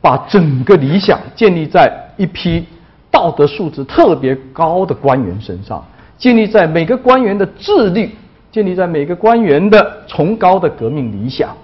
[0.01, 2.65] 把整个理想建立在一批
[3.11, 5.85] 道德素质特别高的官员身上，
[6.17, 8.15] 建立在每个官员的自律，
[8.51, 11.55] 建立在每个官员的崇高的革命理想。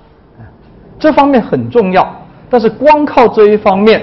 [1.00, 2.16] 这方面很重要，
[2.50, 4.00] 但是光靠这一方面。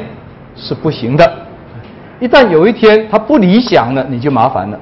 [0.56, 1.46] 是不行的，
[2.18, 4.78] 一旦有一天他不理想了，你就麻烦了。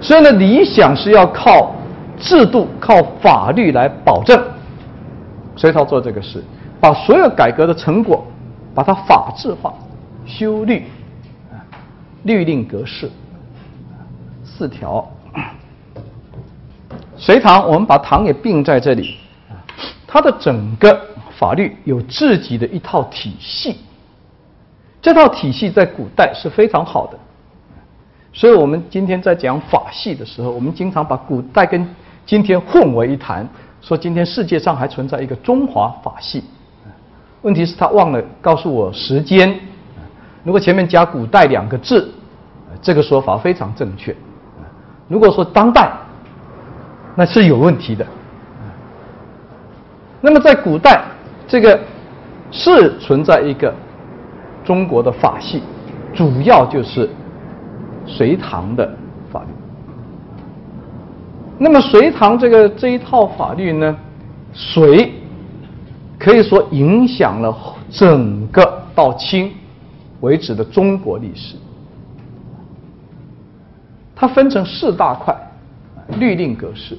[0.00, 1.74] 所以呢，理想是要靠
[2.22, 4.40] 制度、靠法律来保证。
[5.56, 6.42] 隋朝做这个事，
[6.80, 8.24] 把所有改革的成果，
[8.74, 9.74] 把它法制化，
[10.24, 10.86] 修律，
[12.22, 13.10] 律令格式，
[14.44, 15.06] 四条。
[17.16, 19.16] 隋唐，我们把唐也并在这里，
[20.06, 20.98] 它的整个
[21.36, 23.78] 法律有自己的一套体系，
[25.00, 27.18] 这套体系在古代是非常好的，
[28.32, 31.86] 所以我们今天在讲法系的时候，我们经常把古代跟
[32.24, 33.48] 今天混为一谈，
[33.80, 36.44] 说今天世界上还存在一个中华法系，
[37.42, 39.58] 问题是他忘了告诉我时间，
[40.44, 42.12] 如果前面加古代两个字，
[42.80, 44.14] 这个说法非常正确，
[45.08, 45.92] 如果说当代。
[47.14, 48.06] 那是有问题的。
[50.22, 51.04] 那么在古代，
[51.46, 51.78] 这个
[52.50, 53.70] 是存在一个
[54.64, 55.62] 中国的法系，
[56.14, 57.10] 主要就是
[58.06, 58.90] 隋唐的。
[61.58, 63.96] 那么隋唐这个这一套法律呢，
[64.52, 65.12] 隋
[66.18, 67.56] 可以说影响了
[67.90, 69.52] 整个到清
[70.20, 71.56] 为止的中国历史。
[74.14, 75.36] 它分成四大块。
[76.18, 76.98] 律令格式，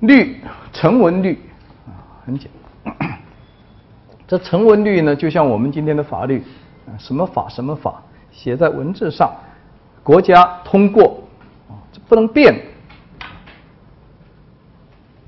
[0.00, 0.36] 律
[0.72, 1.40] 成文律
[1.86, 1.90] 啊，
[2.24, 2.48] 很简
[2.84, 3.21] 单。
[4.32, 6.42] 这成文律呢，就像我们今天的法律，
[6.86, 9.30] 啊什么法什么法，写在文字上，
[10.02, 11.22] 国家通过
[11.68, 12.58] 啊，这不能变。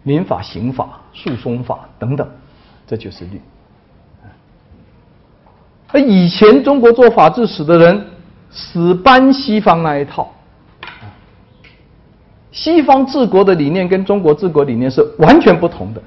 [0.04, 2.26] 民法、刑法、诉讼法等等。
[2.86, 3.38] 这就是律。
[5.88, 8.06] 而以前中国做法治史的人
[8.50, 10.32] 死搬西方那一套，
[12.50, 16.02] 西方治国的理念跟中国治国理念是完全不同的，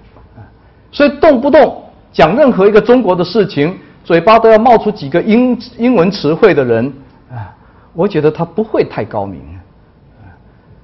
[0.91, 6.91] 所以动不动讲任何一个中国的事情，嘴巴都要冒出几个英英文词汇的人，
[7.31, 7.53] 啊，
[7.93, 9.41] 我觉得他不会太高明。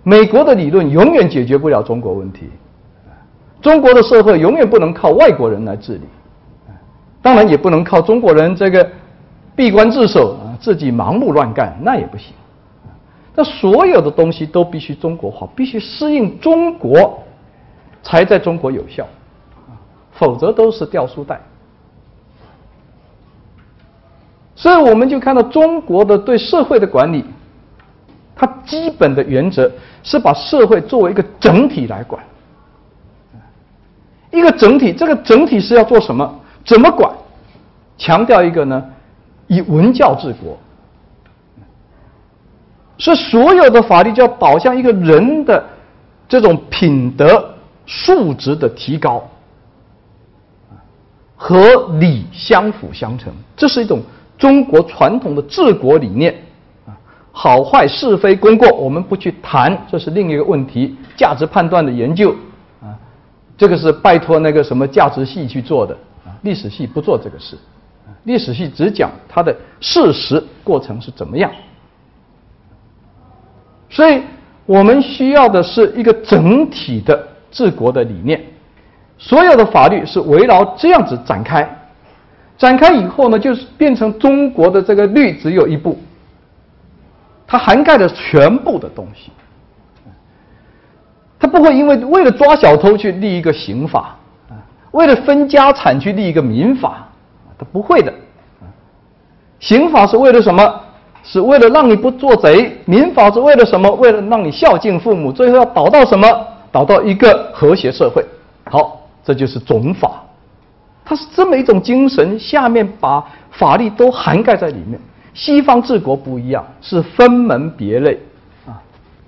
[0.03, 2.49] 美国的理论永远解决不了中国问题。
[3.61, 6.01] 中国的社会永远不能靠外国人来治理，
[7.21, 8.85] 当然也不能靠中国人这个
[9.55, 12.33] 闭关自守啊，自己盲目乱干，那也不行。
[13.33, 17.23] 那所有的东西都必须中国化，必须适应中国，
[18.03, 19.07] 才在中国有效，
[20.15, 21.41] 否则都是掉书袋。
[24.55, 27.25] 所以我们就看到中国的对社会的管理，
[28.35, 29.71] 它基本的原则
[30.03, 32.23] 是把社会作为一个整体来管。
[34.31, 36.39] 一个整体，这个整体是要做什么？
[36.65, 37.11] 怎么管？
[37.97, 38.83] 强调一个呢？
[39.47, 40.57] 以文教治国，
[42.97, 45.63] 是所有的法律就要导向一个人的
[46.27, 47.53] 这种品德
[47.85, 49.29] 素质的提高，
[51.43, 53.33] 和理相辅相成。
[53.57, 54.01] 这是一种
[54.37, 56.33] 中国传统的治国理念
[56.85, 56.95] 啊，
[57.33, 60.95] 好坏是非功过，我们不去谈，这是另一个问题。
[61.17, 62.33] 价值判断的研究。
[62.81, 62.95] 啊
[63.57, 65.93] 这个是拜托那个什么价值系去做的
[66.25, 67.57] 啊，历史系不做这个事，
[68.23, 71.51] 历史系只讲它的事实过程是怎么样。
[73.89, 74.23] 所以
[74.65, 78.41] 我们需要的是一个整体的治国的理念，
[79.17, 81.67] 所有的法律是围绕这样子展开，
[82.57, 85.97] 展开以后呢，就是变成中国的这个律只有一部，
[87.47, 89.31] 它涵盖了全部的东西。
[91.39, 94.15] 他不会因为为了抓小偷去立一个刑法，
[94.49, 94.55] 啊，
[94.91, 97.07] 为了分家产去立一个民法，
[97.57, 98.13] 他不会的。
[99.59, 100.79] 刑法是为了什么？
[101.25, 102.77] 是为了让你不做贼。
[102.83, 103.89] 民法是为了什么？
[103.91, 105.31] 为了让你孝敬父母。
[105.31, 106.27] 最后要导到什么？
[106.71, 108.25] 导到一个和谐社会。
[108.69, 110.21] 好，这就是总法。
[111.05, 114.99] 它是这么一种精神，下面把法律都涵盖在里面。
[115.33, 118.19] 西方治国不一样，是分门别类，
[118.67, 118.79] 啊，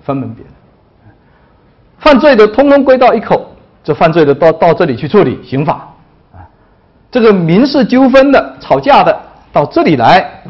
[0.02, 0.50] 分门别类。
[1.98, 3.46] 犯罪的通通归到一口，
[3.82, 5.92] 这犯罪的到到这里去处理刑法，
[6.32, 6.40] 啊，
[7.10, 9.18] 这个民事纠纷的吵架的
[9.52, 10.42] 到这里来，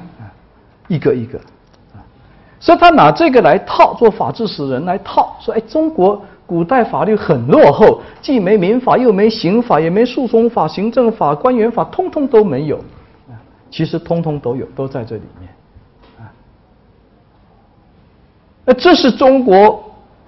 [0.89, 1.39] 一个一个，
[1.95, 1.99] 啊，
[2.61, 12.77] 所以他拿这个来套做法治使人来套，说哎，中国古代法律很落后，既没民法，又没刑法，也没诉讼法、行政法、官员法，通通都没有，
[13.29, 13.35] 啊，
[13.71, 15.51] 其实通通都有，都在这里面，
[16.19, 16.31] 啊，
[18.65, 19.83] 那这是中国。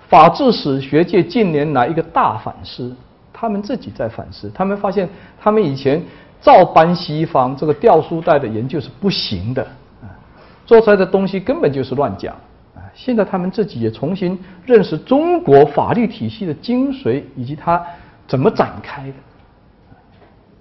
[0.08, 2.96] 法治史学界近年来一个大反思，
[3.30, 5.06] 他们自己在反思，他们发现
[5.38, 6.02] 他们以前
[6.40, 9.62] 照搬西方这个吊书袋的研究是不行的，
[10.00, 10.08] 啊，
[10.64, 12.34] 做出来的东西根本就是乱讲，
[12.78, 17.84] 啊，现在他们自己也重新认识中国法律体系的精髓以及它
[18.28, 19.14] 怎么展开的，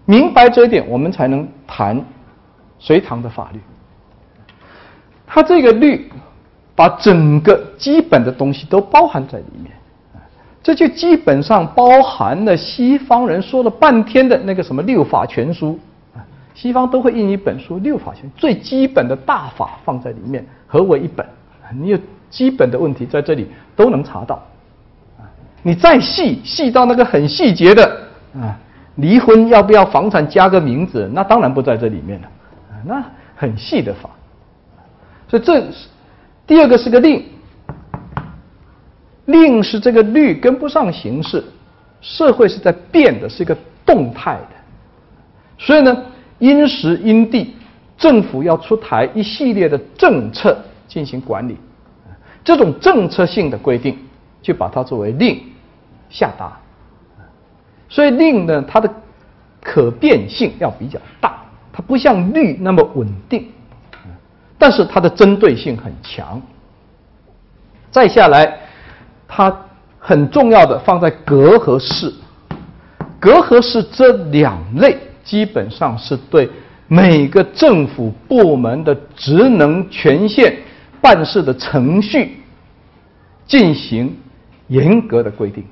[0.06, 2.04] 明白这一点，我们才能谈
[2.80, 3.60] 隋唐的法律。
[5.28, 6.12] 它这个律
[6.74, 9.72] 把整个基本的东西都包含在里面，
[10.64, 15.80] 这就基本上包含了西方人说了半天的那个什么六法全书。
[16.56, 21.24] 西方都会印一本书，六法全最基本的大法放在里面，合为一本。
[21.74, 22.00] 你有
[22.30, 24.42] 基本的问题在这里都能查到。
[25.64, 27.84] 你再细细到那个很细节的
[28.36, 28.58] 啊，
[28.96, 31.10] 离婚要不要房产加个名字？
[31.14, 32.28] 那当然不在这里面了。
[32.86, 33.04] 那
[33.36, 34.10] 很细的法。
[35.28, 35.64] 所以这
[36.46, 37.26] 第二个是个令，
[39.26, 41.44] 令是这个律跟不上形势，
[42.02, 44.56] 社会是在变的，是一个动态的。
[45.58, 46.04] 所以呢。
[46.40, 47.56] 因时因地，
[47.98, 50.56] 政府要出台一系列的政策
[50.88, 51.58] 进行管理，
[52.44, 53.98] 这种政策性的规定
[54.42, 55.42] 就把它作为令
[56.10, 56.58] 下达。
[57.90, 58.90] 所以令呢，它的
[59.62, 63.50] 可变性要比较大，它不像律那么稳定，
[64.58, 66.42] 但是它的针对性很强。
[67.92, 68.60] 再下来，
[69.28, 69.66] 它
[70.00, 72.14] 很重要的放在格和式，
[73.20, 74.98] 格和式这两类。
[75.24, 76.50] 基本上是对
[76.88, 80.58] 每个政府部门的职能、权限、
[81.02, 82.38] 办事的程序
[83.46, 84.16] 进行
[84.68, 85.64] 严格的规定。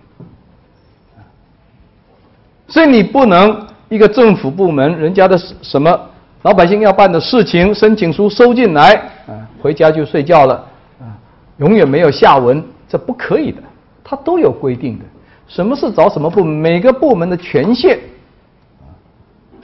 [2.67, 5.99] 所以你不能一个政府部门人家的什么
[6.41, 8.93] 老百姓要办的事情申请书收进来
[9.27, 10.55] 啊，回家就睡觉了
[10.99, 11.17] 啊，
[11.57, 13.61] 永远没有下文，这不可以的。
[14.03, 15.05] 它都有规定的，
[15.47, 17.99] 什么是找什么部门，每个部门的权限。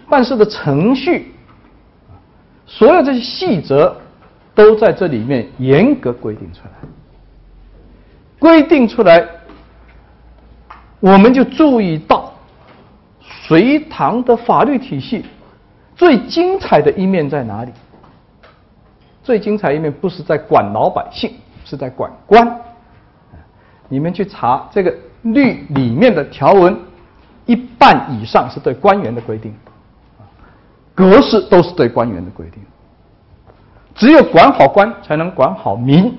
[0.09, 1.31] 办事的程序，
[2.65, 3.95] 所有这些细则
[4.61, 6.71] 都在这里面严格规定出来。
[8.37, 9.27] 规定出来，
[10.99, 12.31] 我们就注意到
[13.47, 15.25] 隋唐的法律体系
[15.95, 17.71] 最精彩的一面在哪里？
[19.23, 21.33] 最精彩一面不是在管老百姓，
[21.65, 22.61] 是在管官。
[23.89, 26.79] 你们去查这个律里面的条文，
[27.47, 29.51] 一半以上是对官员的规定。
[30.93, 32.61] 格式都是对官员的规定，
[34.01, 36.11] 只有管好官，才能管好民，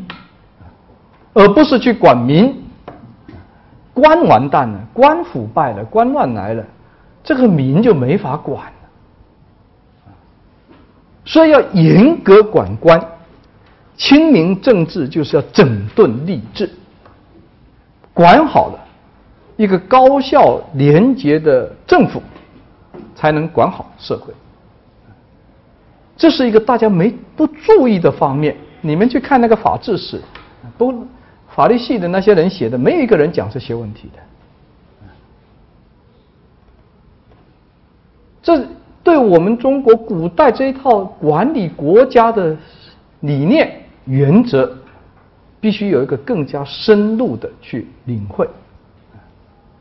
[1.33, 2.63] 而不是去管民。
[3.93, 6.65] 官完蛋了，官腐败了，官乱来了，
[7.25, 8.73] 这个民就没法管了。
[11.25, 13.05] 所以要严格管官，
[13.97, 16.71] 清明政治就是要整顿吏治，
[18.15, 18.79] 管好了，
[19.57, 22.23] 一个高效廉洁的政府，
[23.17, 24.33] 才能管好社会。
[26.17, 28.57] 这是一个大家没不注意的方面。
[28.81, 30.21] 你们去看那个法制史，
[30.77, 31.07] 都
[31.55, 34.19] 法律系的那些人写的，没有一个人讲这些问题的。
[38.43, 38.67] 这
[39.05, 42.57] 对我们中国古代这一套管理国家的
[43.21, 44.77] 理念原则，
[45.61, 48.49] 必须有一个更加深入的去领会，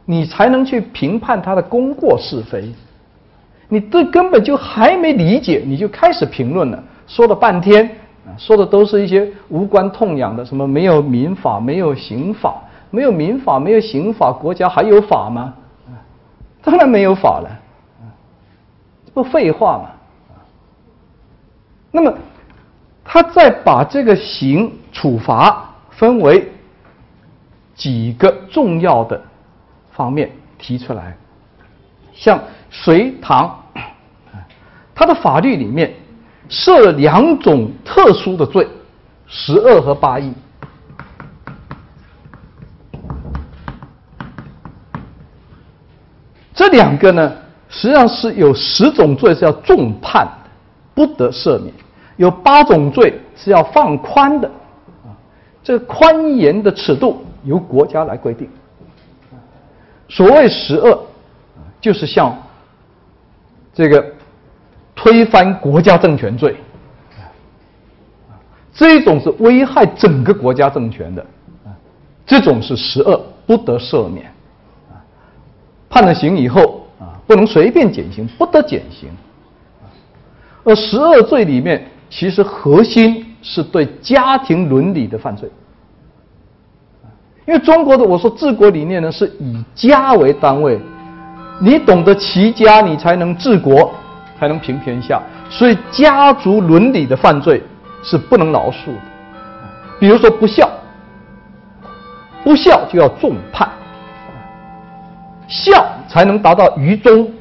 [0.06, 2.72] 你才能去评判它的功过是非。
[3.74, 7.90] 你这根本就还没理解，你就开始评论了，说了半天，
[8.38, 15.54] 说的都是一些无关痛痒的，什么没有民法，没有刑法，没有民法，没有刑法，国家还有法吗？
[16.62, 17.50] 当然没有法了，
[19.06, 19.90] 这不废话嘛。
[21.92, 22.14] 那么，
[23.06, 26.52] 他再把这个刑处罚分为
[27.74, 29.22] 几个重要的
[29.92, 31.16] 方面提出来，
[32.12, 32.38] 像
[32.70, 33.60] 隋唐。
[35.02, 35.92] 他的法律里面
[36.48, 38.68] 设了两种特殊的罪，
[39.26, 40.32] 十二和八义。
[46.54, 47.34] 这两个呢，
[47.68, 50.28] 实际上是有十种罪是要重判，
[50.94, 51.74] 不得赦免；
[52.18, 54.48] 有八种罪是要放宽的，
[55.04, 55.10] 啊，
[55.64, 58.48] 这宽严的尺度由国家来规定。
[60.08, 61.04] 所谓十恶，
[61.80, 62.38] 就是像
[63.74, 64.06] 这个。
[65.04, 66.56] 推翻国家政权罪，
[68.72, 71.26] 这种是危害整个国家政权的，
[72.24, 74.32] 这种是十恶不得赦免，
[75.90, 79.10] 判了刑以后啊，不能随便减刑，不得减刑。
[80.64, 85.50] 而十恶罪里面，其实核心是对家庭伦理的犯罪，
[87.48, 90.80] 因为中国的我说治国理念呢，是以家为单位，
[91.60, 93.92] 你懂得齐家，你才能治国。
[94.42, 95.22] 才能平天下，
[95.52, 97.62] 所以家族伦理的犯罪
[98.02, 99.02] 是不能饶恕的。
[100.00, 100.68] 比如说不孝，
[102.44, 103.70] 不孝就要重判，
[105.48, 107.32] 孝才能达到于中。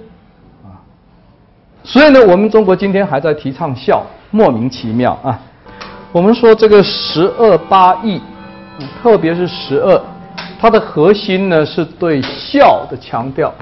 [1.83, 5.41] 所以呢，我们中国今天还在提倡孝，莫名其妙啊。
[6.13, 8.21] 我们说这个十二八义，
[9.03, 9.99] 特别是十二，
[10.61, 13.55] 它的核心呢是对孝的强调。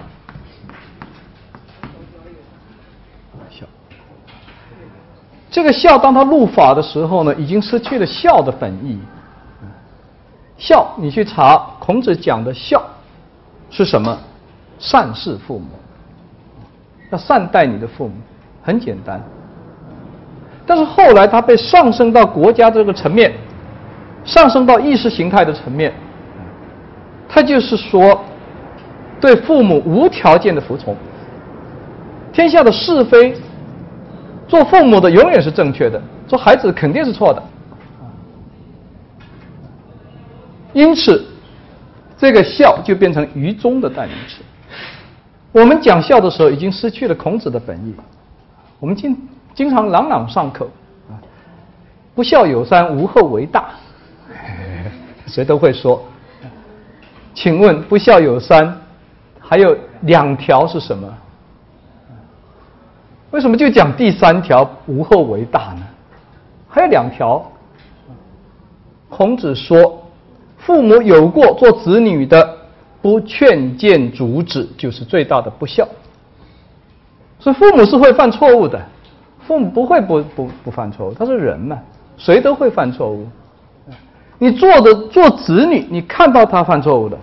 [3.48, 3.64] 孝，
[5.58, 8.96] 这个孝，当他入法的时候呢，已经失去了孝的本意。
[10.56, 12.80] 孝，你去查孔子讲的孝
[13.68, 14.16] 是什么？
[14.78, 15.66] 善事父母，
[17.10, 18.14] 要善待你的父母，
[18.62, 19.20] 很简单。
[20.64, 23.34] 但是后来他被上升到国家这个层面，
[24.24, 25.92] 上升到意识形态的层面，
[27.28, 28.24] 他就是说，
[29.20, 30.96] 对父母无条件的服从。
[32.32, 33.34] 天下的是非，
[34.48, 37.42] 做父母的永远是正确的，做孩子肯定是错的。
[40.72, 41.24] 因此，
[42.16, 44.42] 这个孝就变成愚忠的代名词。
[45.52, 47.94] 我们讲孝的时候，已经失去了孔子的本意。
[48.80, 49.16] 我们经
[49.54, 50.70] 经常朗朗上口
[52.14, 53.70] ，“不孝有三，无后为大”，
[55.26, 56.04] 谁都会说。
[57.34, 58.78] 请问“不孝有三”，
[59.40, 61.12] 还有两条是什么？
[63.30, 65.82] 为什么就讲第三条“无后为大”呢？
[66.68, 67.44] 还有两条。
[69.08, 70.02] 孔子说
[70.58, 72.56] ：“父母有过，做子女的
[73.00, 75.86] 不劝谏阻止，就是最大的不孝。”
[77.40, 78.80] 所以父母是会犯错误的。
[79.46, 81.78] 父母不会不不不犯错误，他是人嘛，
[82.18, 83.26] 谁都会犯错误。
[84.38, 87.18] 你做的做子女，你看到他犯错误的，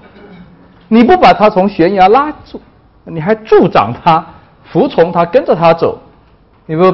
[0.87, 2.59] 你不把他从悬崖拉住，
[3.03, 4.25] 你还助长他，
[4.75, 5.97] 服从他，跟着他走，
[6.65, 6.93] 你不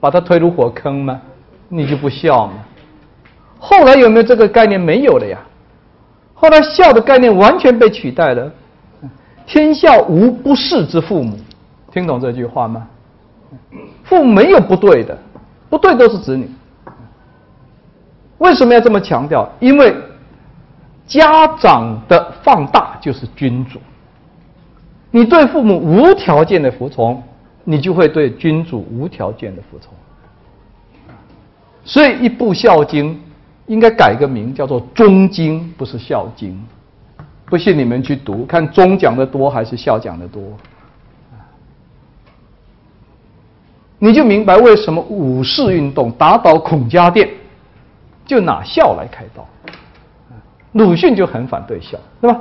[0.00, 1.20] 把他推入火坑吗？
[1.68, 2.54] 你就不孝吗？
[3.60, 4.80] 后来有没有这个概念？
[4.80, 5.38] 没有了呀。
[6.34, 8.50] 后来孝的概念完全被取代了。
[9.46, 11.38] 天下无不是之父母，
[11.92, 12.84] 听懂这句话吗？
[14.02, 15.16] 父母没有不对的，
[15.70, 16.50] 不对都是子女。
[18.38, 19.48] 为什么要这么强调？
[19.60, 19.94] 因为
[21.06, 23.78] 家长的放大就是君主。
[25.12, 27.22] 你对父母无条件的服从，
[27.62, 29.92] 你就会对君主无条件的服从。
[31.84, 33.14] 所以一部《孝经》
[33.66, 36.50] 应该改个名，叫做《忠经》，不是《孝经》。
[37.44, 40.42] 不信你们去读，看忠讲的多还是孝讲的多。
[43.98, 47.28] 你就明白为什么五四运动打倒孔家店，
[48.24, 49.46] 就拿孝来开刀。
[50.72, 52.40] 鲁迅就很反对孝，对吧？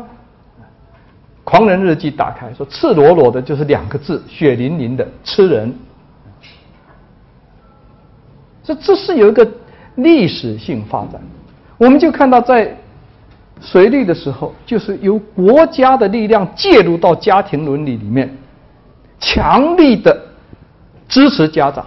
[1.52, 5.76] 狂人日记打开说，赤裸裸的就是两个字，血淋淋的吃人。
[8.64, 9.46] 这这是有一个
[9.96, 11.22] 历史性发展。
[11.78, 12.74] 我们就看到在
[13.60, 18.34] 隋律的时候，就是由国家的力量介入到家庭伦理里面，
[19.20, 20.18] 强力的。
[21.10, 21.86] 支持家长，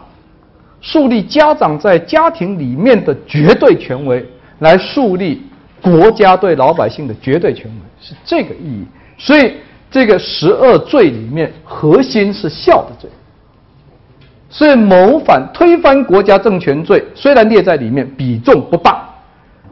[0.82, 4.22] 树立家长在家庭里面的绝对权威，
[4.58, 5.42] 来树立
[5.80, 8.84] 国家对老百姓的绝对权威，是这个意义。
[9.16, 9.54] 所以，
[9.90, 13.08] 这个十二罪里面核心是孝的罪。
[14.50, 19.08] 所以，谋反、推翻国家政权罪虽然列在里面，比重不大，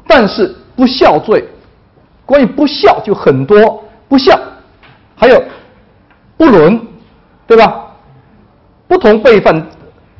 [0.06, 1.44] 但是不孝罪，
[2.26, 4.38] 关于不孝就很多，不孝，
[5.16, 5.42] 还有
[6.36, 6.80] 不伦，
[7.46, 7.86] 对吧？
[8.88, 9.64] 不同辈分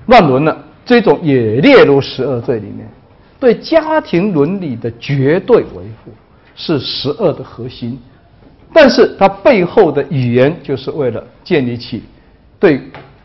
[0.06, 2.88] 乱伦了，这种也列入十二罪里面。
[3.38, 6.12] 对家庭伦理的绝对维护
[6.54, 8.00] 是十二的核心，
[8.72, 12.02] 但是它背后的语言就是为了建立起
[12.58, 12.80] 对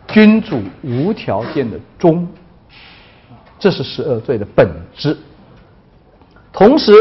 [0.07, 2.27] 君主无条件的忠，
[3.59, 5.17] 这是十二罪的本质。
[6.51, 6.91] 同时，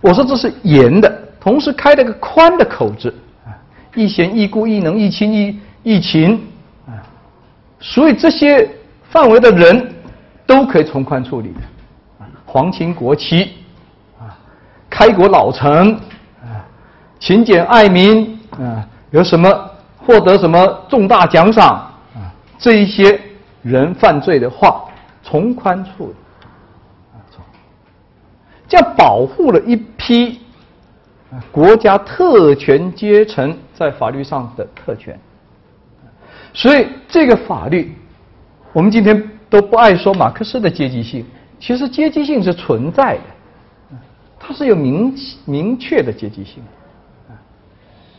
[0.00, 3.12] 我说这是严的，同时开了个宽的口子
[3.44, 3.50] 啊，
[3.94, 6.40] 亦贤一故一能一亲一一勤。
[7.80, 8.70] 所以这些
[9.10, 9.94] 范围的人
[10.46, 11.60] 都可以从宽处理的，
[12.46, 13.50] 皇亲国戚
[14.18, 14.32] 啊，
[14.88, 15.98] 开国老臣，
[17.24, 19.50] 勤俭爱民啊，有什么
[19.96, 23.18] 获得什么重大奖赏啊，这一些
[23.62, 24.84] 人犯罪的话，
[25.22, 26.14] 从宽处理
[27.14, 27.16] 啊，
[28.68, 30.38] 这样保护了一批
[31.50, 35.18] 国家特权阶层在法律上的特权。
[36.52, 37.96] 所以，这个法律，
[38.74, 41.24] 我们今天都不爱说马克思的阶级性，
[41.58, 43.96] 其实阶级性是存在的，
[44.38, 45.14] 它是有明
[45.46, 46.62] 明确的阶级性，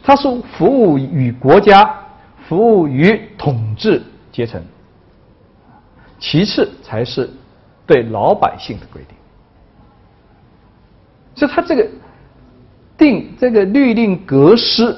[0.05, 1.91] 它是服务于国家，
[2.47, 4.63] 服务于统治阶层，
[6.19, 7.27] 其次才是
[7.87, 9.17] 对老百姓的规定。
[11.33, 11.89] 所以，他这个
[12.95, 14.95] 定这个律令格式，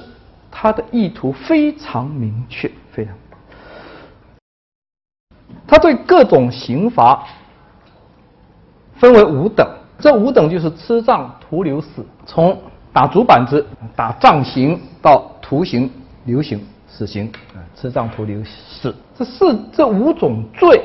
[0.51, 3.15] 它的意图非常明确，非常。
[5.65, 7.25] 他对各种刑罚
[8.97, 9.65] 分为五等，
[9.99, 12.61] 这五等就是吃杖徒留死，从
[12.97, 13.63] 打竹板子、
[13.95, 15.87] 打杖刑到徒刑、
[16.25, 20.83] 流刑、死刑，啊，吃杖徒流死，这四这五种罪，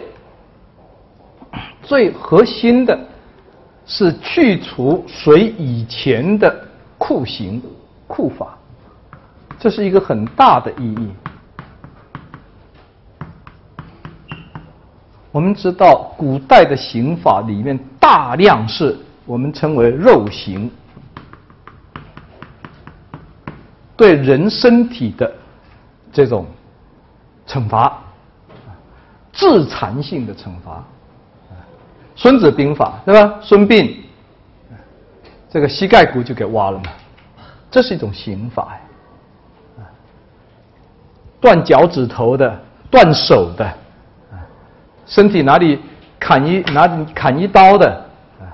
[1.83, 2.99] 最核心的
[3.87, 6.55] 是去除隋以前的
[6.99, 7.63] 酷刑、
[8.07, 8.59] 酷法，
[9.59, 11.09] 这是一个很大的意义。
[15.31, 20.71] 我们知道，古代的刑法里面大量是我们称为肉刑，
[24.03, 25.33] 对人身体的
[26.13, 26.45] 这种
[27.47, 28.01] 惩罚，
[29.33, 30.79] 致残性的惩罚。
[32.17, 33.39] 《孙子兵法》对吧？
[33.41, 33.95] 孙膑
[35.49, 36.91] 这个膝盖骨就给挖了嘛，
[37.71, 39.85] 这是一种刑法呀。
[41.41, 43.73] 断脚趾头的，断手的。
[45.07, 45.79] 身体哪里
[46.19, 47.89] 砍一哪里砍一刀的
[48.41, 48.51] 啊，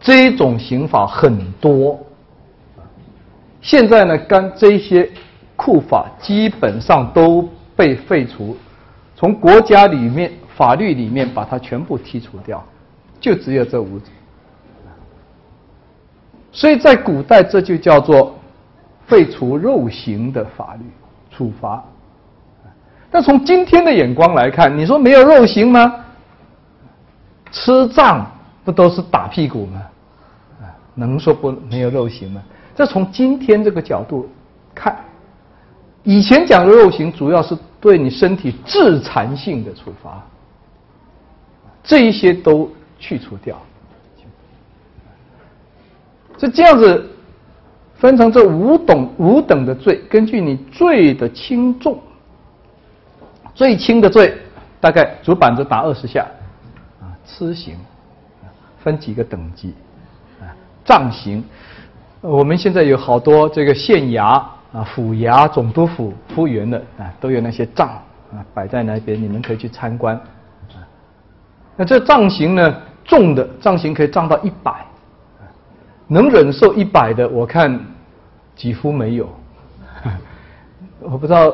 [0.00, 2.04] 这种刑法很多。
[3.60, 5.10] 现在呢，干这些
[5.56, 8.56] 酷法基本上都被废除，
[9.16, 12.64] 从国家里面法律里面把它全部剔除掉，
[13.20, 14.08] 就只有这五种。
[16.52, 18.38] 所以在古代，这就叫做
[19.06, 20.84] 废除肉刑的法律
[21.30, 21.84] 处罚。
[23.10, 26.04] 但从今天的眼光来看，你说没有肉刑吗？
[27.50, 28.30] 吃杖
[28.64, 29.82] 不都是打屁股吗？
[30.94, 32.42] 能说不没有肉刑吗？
[32.78, 34.28] 这从今天这个角度
[34.72, 34.96] 看，
[36.04, 40.24] 以前讲的肉刑主要是对你身体致残性的处罚，
[41.82, 43.60] 这一些都去除掉。
[46.38, 47.10] 是这样子
[47.96, 51.98] 分成这五等五等的罪，根据你罪的轻重。
[53.56, 54.38] 最轻的罪，
[54.78, 56.24] 大概竹板子打二十下，
[57.00, 57.76] 啊，笞刑，
[58.78, 59.74] 分几个等级，
[60.40, 60.46] 啊，
[60.84, 61.42] 杖刑，
[62.20, 64.42] 我们现在有好多这个县衙
[64.72, 67.88] 啊、府衙、总督府复员的啊，都有那些杖
[68.32, 70.20] 啊摆在那边，你们可以去参观。
[71.76, 74.84] 那这杖刑呢，重的杖刑可以杖到一百，
[76.06, 77.78] 能忍受一百的，我看
[78.56, 79.28] 几乎没有，
[81.00, 81.52] 我不知道。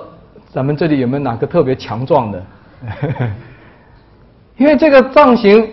[0.51, 2.41] 咱们这里有没有哪个特别强壮的？
[4.57, 5.69] 因为这个杖刑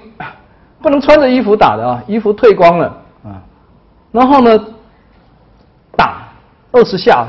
[0.82, 2.88] 不能穿着衣服打的啊，衣服退光了
[3.24, 3.38] 啊。
[4.12, 4.66] 然后呢，
[6.72, 7.28] 二十下，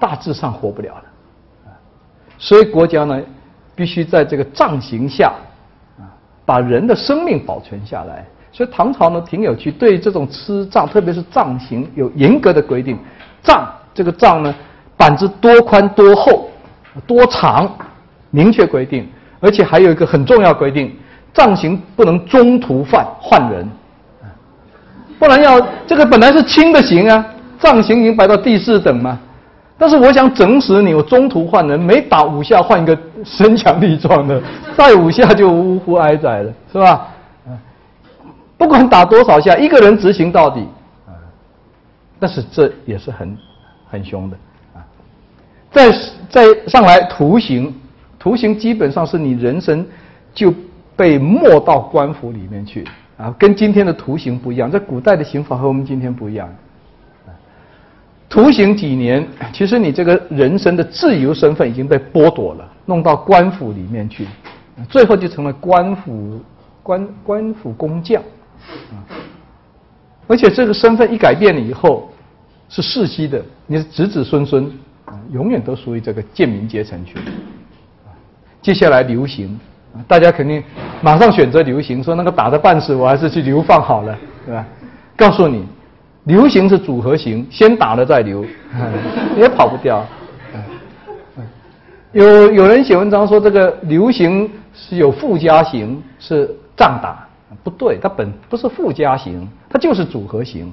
[0.00, 1.04] 大致上活不了了。
[2.38, 3.20] 所以国家呢，
[3.74, 5.32] 必须在这个杖刑下，
[6.44, 8.24] 把人的生命保存下来。
[8.52, 12.98] 所以唐朝呢，挺有趣，对这种吃杖，特别是杖刑有严格的规定。
[13.42, 14.54] 杖这个杖呢，
[14.96, 16.50] 板子多宽多厚。
[17.06, 17.70] 多长，
[18.30, 19.06] 明确规定，
[19.38, 20.96] 而且还有一个很重要规定：
[21.34, 23.68] 杖刑不能中途换换人，
[25.18, 27.22] 不然要这个本来是轻的刑啊，
[27.58, 29.18] 杖刑已经摆到第四等嘛。
[29.78, 34.40] 但是我想整死你，我中途换人，每打五下换一个身强力壮的，
[34.74, 37.08] 再五下就呜呼哀哉了，是吧？
[38.56, 40.66] 不管打多少下，一个人执行到底，
[42.18, 43.36] 但是这也是很
[43.86, 44.36] 很凶的
[44.74, 44.80] 啊。
[45.70, 45.92] 再
[46.30, 47.74] 再上来徒刑，
[48.18, 49.86] 徒刑基本上是你人生
[50.32, 50.50] 就
[50.96, 52.86] 被没到官府里面去
[53.18, 54.70] 啊，跟今天的徒刑不一样。
[54.70, 56.48] 在古代的刑法和我们今天不一样。
[58.28, 64.26] 徒刑几年，其实你这个人生的自由身份已经被剥夺了，弄到官府里面去，
[64.88, 66.40] 最后就成了官府
[66.82, 68.22] 官官府工匠。
[70.26, 72.10] 而且这个身份一改变了以后，
[72.68, 74.70] 是世袭的，你的子子孙孙。
[75.32, 77.16] 永远都属于这个贱民阶层去。
[78.60, 79.58] 接下来流行，
[80.06, 80.62] 大家肯定
[81.00, 84.66] 马上选择流行，说那个打的半死，我还是去流放好了，对吧？
[85.16, 85.64] 告诉你，
[86.26, 88.44] 流行是组合型，先打了再流，
[89.36, 90.04] 也跑不掉。
[92.12, 97.28] 有有人写文章说这个流行是有附加型，是仗打，
[97.62, 100.72] 不对，它本不是附加型，它就是组合型，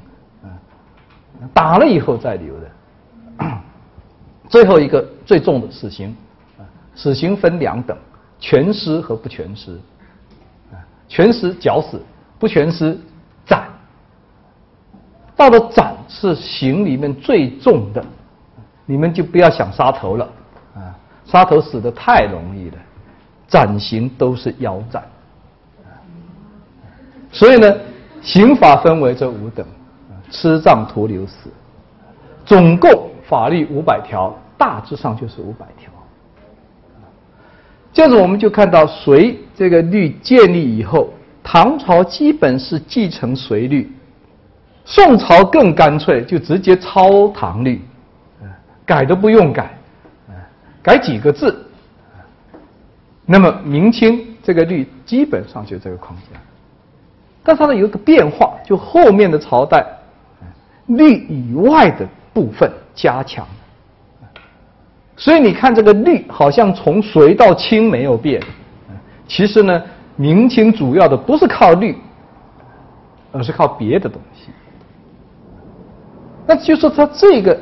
[1.53, 2.71] 打了以后再流的。
[4.49, 6.15] 最后一个最重的死刑，
[6.57, 6.61] 啊，
[6.95, 7.97] 死刑分两等，
[8.39, 9.73] 全尸和不全尸，
[10.71, 10.77] 啊，
[11.07, 12.01] 全尸绞死，
[12.39, 13.12] 不全尸斩。
[15.35, 18.03] 到了斩是刑里面最重的，
[18.85, 20.29] 你们就不要想杀头了，
[20.75, 22.77] 啊，杀头死的太容易了，
[23.47, 25.03] 斩刑都是腰斩，
[27.31, 27.75] 所以呢，
[28.21, 29.65] 刑法分为这五等，
[30.29, 31.49] 吃杖徒留死，
[32.45, 34.33] 总共法律五百条。
[34.55, 35.91] 大致上就是五百条。
[37.91, 41.09] 这样子我们就看到，隋这个律建立以后，
[41.43, 43.91] 唐朝基本是继承隋律，
[44.85, 47.81] 宋朝更干脆，就直接抄唐律，
[48.85, 49.77] 改都不用改，
[50.81, 51.65] 改几个字。
[53.25, 56.37] 那么明清这个律基本上就这个框架，
[57.41, 59.85] 但它呢有个变化，就后面的朝代，
[60.87, 63.47] 律以外的部分加强。
[65.15, 68.41] 所以你看这个律好像从隋到清没有变，
[69.25, 69.81] 其实呢，
[70.17, 71.95] 明清主要的不是靠律，
[73.31, 74.49] 而是靠别的东西。
[76.45, 77.59] 那就是它这个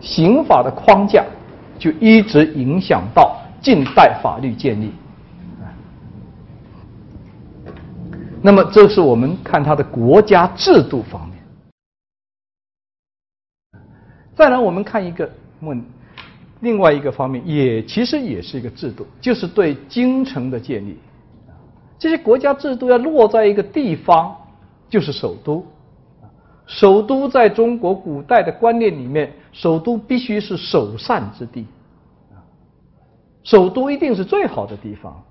[0.00, 1.24] 刑法的框架，
[1.78, 4.92] 就一直影响到近代法律建立。
[8.44, 11.38] 那么，这是我们看它的国家制度方面。
[14.34, 15.80] 再来，我们看一个问，
[16.60, 20.98] 另外一个方面，也其实也是一个制度，就是对京城的建立。
[21.98, 24.34] 这些国家制度要落在一个地方，
[24.88, 25.64] 就是首都。
[26.72, 31.66] 首都在中国古代的观念里面，首都必须是首善之地。
[33.42, 35.22] 首都一定是最好的地方，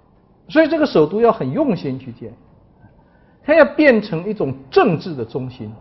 [0.48, 2.32] 所以这个首都要很用心去建。
[3.44, 5.72] 它要变成一种政治的中心，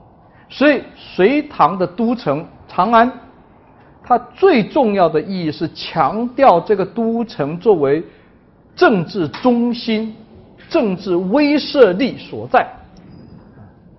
[0.49, 3.13] 所以隋唐的都城长安，
[4.03, 8.03] 它最重要的意义是强调这个都城作为
[8.75, 10.17] 政治中心、
[10.71, 12.67] 政治威慑力所在，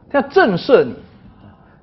[0.10, 0.96] 它要震慑你，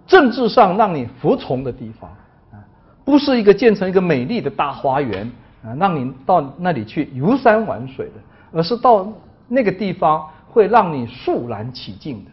[0.09, 2.11] 政治上让你服从的地方，
[2.51, 2.59] 啊，
[3.05, 5.31] 不是一个建成一个美丽的大花园
[5.63, 8.15] 啊，让你到那里去游山玩水的，
[8.51, 9.07] 而是到
[9.47, 10.27] 那个地方。
[10.51, 12.31] 会让你肃然起敬的，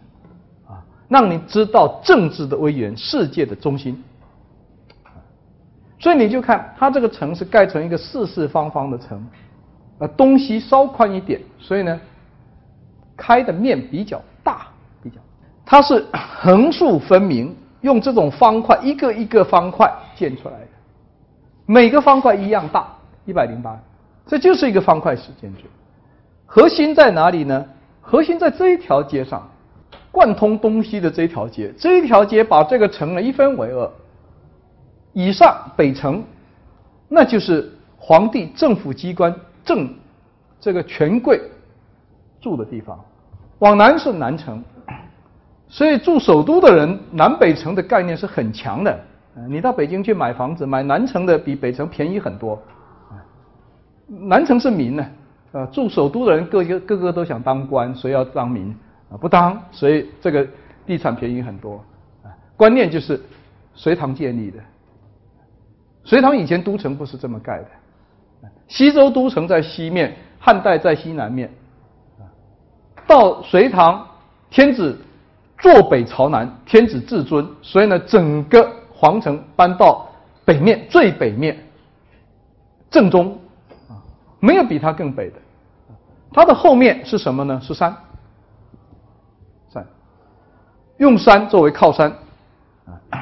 [0.73, 4.01] 啊，让你知道政治的威严，世界的中心。
[5.99, 9.21] 所以你就看它这个城是盖成一个四四方方的城，
[9.99, 11.99] 啊，东西稍宽一点，所以呢，
[13.17, 14.67] 开的面比较大，
[15.03, 15.17] 比较，
[15.65, 17.53] 它是横竖分明，
[17.85, 20.67] 用这种方块一个一个方块建出来的，
[21.67, 22.87] 每个方块一样大，
[23.25, 23.79] 一百零八，
[24.25, 25.61] 这就是一个方块式建筑。
[26.47, 27.63] 核心在哪里呢？
[28.01, 29.47] 核心在这一条街上，
[30.11, 33.91] 贯通东西的这一条街，这一条街把这个城呢一分为二，
[35.13, 36.23] 以上北城，
[37.07, 39.31] 那就是皇帝政府机关
[39.63, 39.93] 正
[40.59, 41.39] 这个权贵
[42.41, 42.99] 住的地方，
[43.59, 44.63] 往南是南城，
[45.67, 48.99] 所以住首都的人，南北城的概念是很强的。
[49.49, 52.61] 你到北京去买房子，买南城的比北城便宜很多，
[54.07, 55.05] 南城是民呢。
[55.51, 58.75] 啊，住首都的人个个个个都想当官，所以要当民
[59.09, 60.45] 啊，不当，所以这个
[60.85, 61.81] 地产便宜很多。
[62.57, 63.21] 观念就是
[63.73, 64.59] 隋唐建立的，
[66.03, 67.67] 隋唐以前都城不是这么盖的，
[68.67, 71.49] 西周都城在西面，汉代在西南面，
[73.07, 74.05] 到隋唐
[74.49, 74.97] 天子
[75.57, 80.07] 坐北朝南，天子至尊，所以呢，整个皇城搬到
[80.43, 81.57] 北面最北面
[82.89, 83.39] 正中，
[84.39, 85.37] 没有比它更北的。
[86.31, 87.59] 它的后面是什么呢？
[87.63, 87.95] 是山，
[89.69, 89.87] 山，
[90.97, 92.13] 用山作为靠山，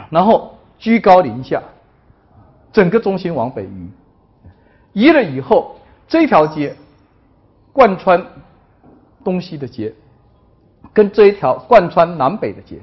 [0.10, 1.62] 然后居高临下，
[2.72, 3.92] 整个中心往北移，
[4.94, 5.76] 移了以后，
[6.08, 6.76] 这条街
[7.72, 8.26] 贯穿
[9.24, 9.94] 东西的街，
[10.94, 12.80] 跟这一条贯穿南北的街，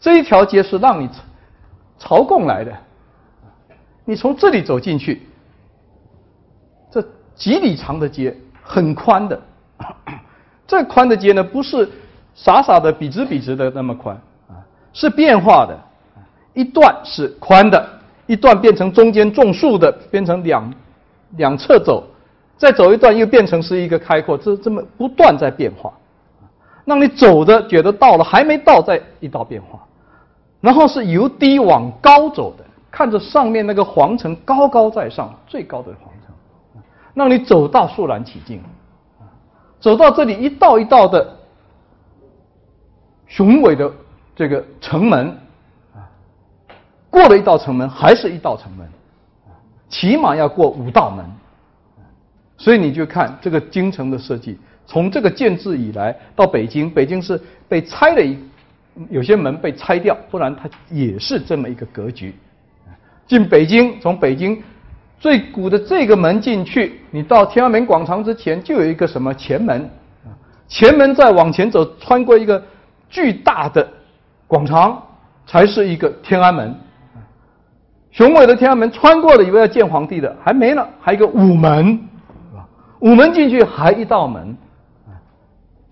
[0.00, 1.08] 这一条街是让你
[1.98, 2.72] 朝贡来的，
[4.04, 5.22] 你从这里走进去，
[6.90, 7.04] 这
[7.34, 8.36] 几里长的街。
[8.64, 9.38] 很宽的，
[10.68, 11.86] 这宽的街呢，不是
[12.32, 14.16] 傻傻的笔直笔直的那么宽
[14.48, 14.54] 啊，
[14.92, 15.76] 是变化的，
[16.54, 17.84] 一段是宽的，
[18.28, 20.72] 一段变成中间种树的，变成两
[21.30, 22.04] 两侧走，
[22.56, 25.92] 再走一段又变成是一个开阔，这这么不断在变化，
[26.84, 29.80] 让你走的觉得到了，还没到再一道变化，
[30.60, 36.32] 然后是由低往高走的，看着上面那个皇城高高在上，最高的皇城。
[37.14, 38.62] 让你走到肃然起敬，
[39.78, 41.36] 走到这里一道一道的
[43.26, 43.92] 雄伟的
[44.34, 45.36] 这个城门，
[47.10, 48.88] 过了一道城门还是一道城门，
[49.90, 51.22] 起码要过五道门，
[52.56, 54.58] 所以你就看这个京城的设计，
[54.92, 58.36] 从这个建制以来到北京，北京是被拆了一
[59.08, 62.34] 有些门被拆掉，不然它也是这么一个格局。
[63.26, 64.62] 进北京，从北京。
[65.18, 69.88] 最古的这个门进去，你到天安门广场之前就有一个什么前门，
[70.66, 72.60] 前门再往前走，穿过一个
[73.08, 73.88] 巨大的
[74.48, 75.00] 广场，
[75.46, 76.74] 才是一个天安门。
[78.10, 82.00] 雄伟的天安门穿过了，以为要见皇帝的，还没呢，还有一个午门，
[82.98, 84.56] 午门进去还一道门，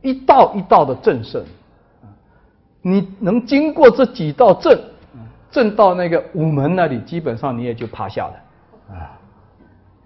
[0.03, 1.45] 一道一道的正胜，
[2.83, 4.79] 你能经过这几道正，
[5.51, 9.19] 正到那个午门那里，基本上你也就趴下了，啊，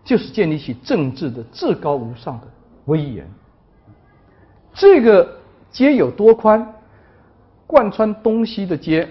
[0.04, 2.46] 就是建立起政治的至高无上的
[2.86, 3.28] 威严。
[4.72, 5.36] 这个
[5.70, 6.66] 街有多宽？
[7.66, 9.08] 贯穿东西的街，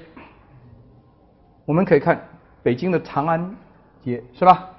[1.65, 2.23] 我们可以看
[2.61, 3.55] 北京的长安
[4.05, 4.69] 街，是吧？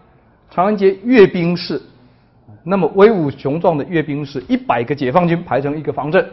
[0.48, 1.82] 长安街阅兵式，
[2.67, 6.27] 那么威武雄壮的阅兵式，一百个解放军排成一个方阵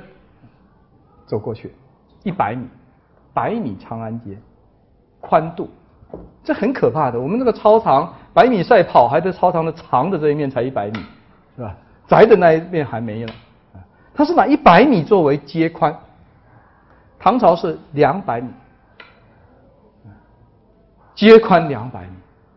[1.26, 1.74] 走过去，
[2.24, 2.66] 一百米，
[3.34, 4.38] 百米长安街
[5.20, 5.70] 宽度，
[6.42, 7.20] 这很可怕的。
[7.20, 11.00] 我们那个操场百米赛跑，还在操场的长的这一面才一百米，
[11.58, 11.76] 是吧？
[12.08, 13.28] 窄的那一面还没有。
[14.14, 15.94] 他是拿一百米作为街宽，
[17.20, 18.50] 唐朝是两百米，
[21.14, 22.14] 街宽两百米。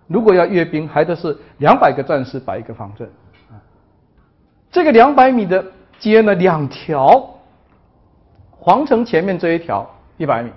[0.06, 3.10] 如果要阅兵，还得是两百个战士摆一个方阵。
[4.74, 5.64] 这个两百米的
[6.00, 7.24] 街呢，两条，
[8.50, 10.50] 皇城前面这一条一百米，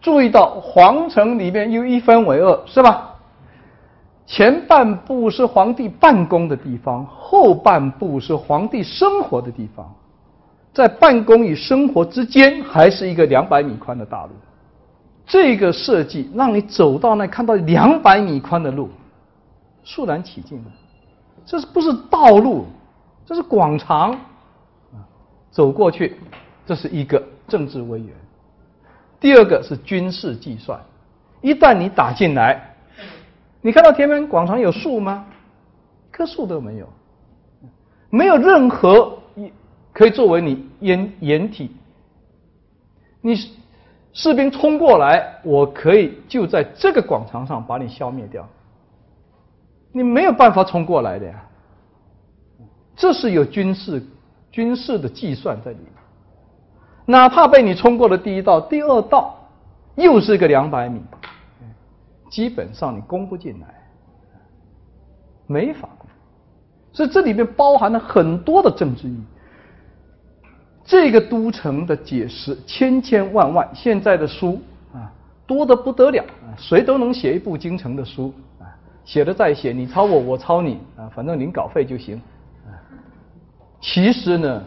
[0.00, 3.16] 注意到皇城里面又一分为二，是吧？
[4.26, 9.92] 前半部是皇帝办公的地方，后半部是皇帝生活的地方。
[10.72, 14.30] 在办公与生活之间，还是一个两百米宽的大路。
[15.26, 18.88] 这个设计让你走到那看到两百米宽的路，
[19.82, 20.70] 肃然起敬的。
[21.44, 22.64] 这是不是道路？
[23.28, 25.04] 这是广场啊。
[25.50, 26.16] 走过去，
[26.64, 28.08] 这是一个政治威严。
[29.20, 30.80] 第二个是军事计算。
[31.42, 32.74] 一旦你打进来，
[33.60, 35.26] 你看到天安门广场有树吗？
[36.08, 36.88] 一棵树都没有，
[38.08, 39.52] 没有任何一。
[39.92, 41.76] 可以作为你掩掩体，
[43.20, 43.34] 你
[44.14, 48.48] 士兵冲过来，我可以就在这个广场上把你消灭掉。
[49.92, 51.44] 你没有办法冲过来的呀，
[52.98, 54.02] 这是有军事
[54.50, 55.92] 军事的计算在里面。
[57.06, 59.34] 哪怕被你冲过了第一道、第二道，
[59.94, 61.00] 又是个两百米，
[62.28, 63.74] 基本上你攻不进来，
[65.46, 66.06] 没法攻。
[66.92, 69.24] 所以这里面包含了很多的政治意义。
[70.84, 74.60] 这个都城的解释千千万万，现在的书
[74.92, 75.12] 啊
[75.46, 78.66] 多的不得了啊，谁都能写一部京城的书啊，
[79.04, 82.20] 写的再写，你抄我，我抄你啊，反正领稿费就行。
[83.80, 84.64] 其实呢，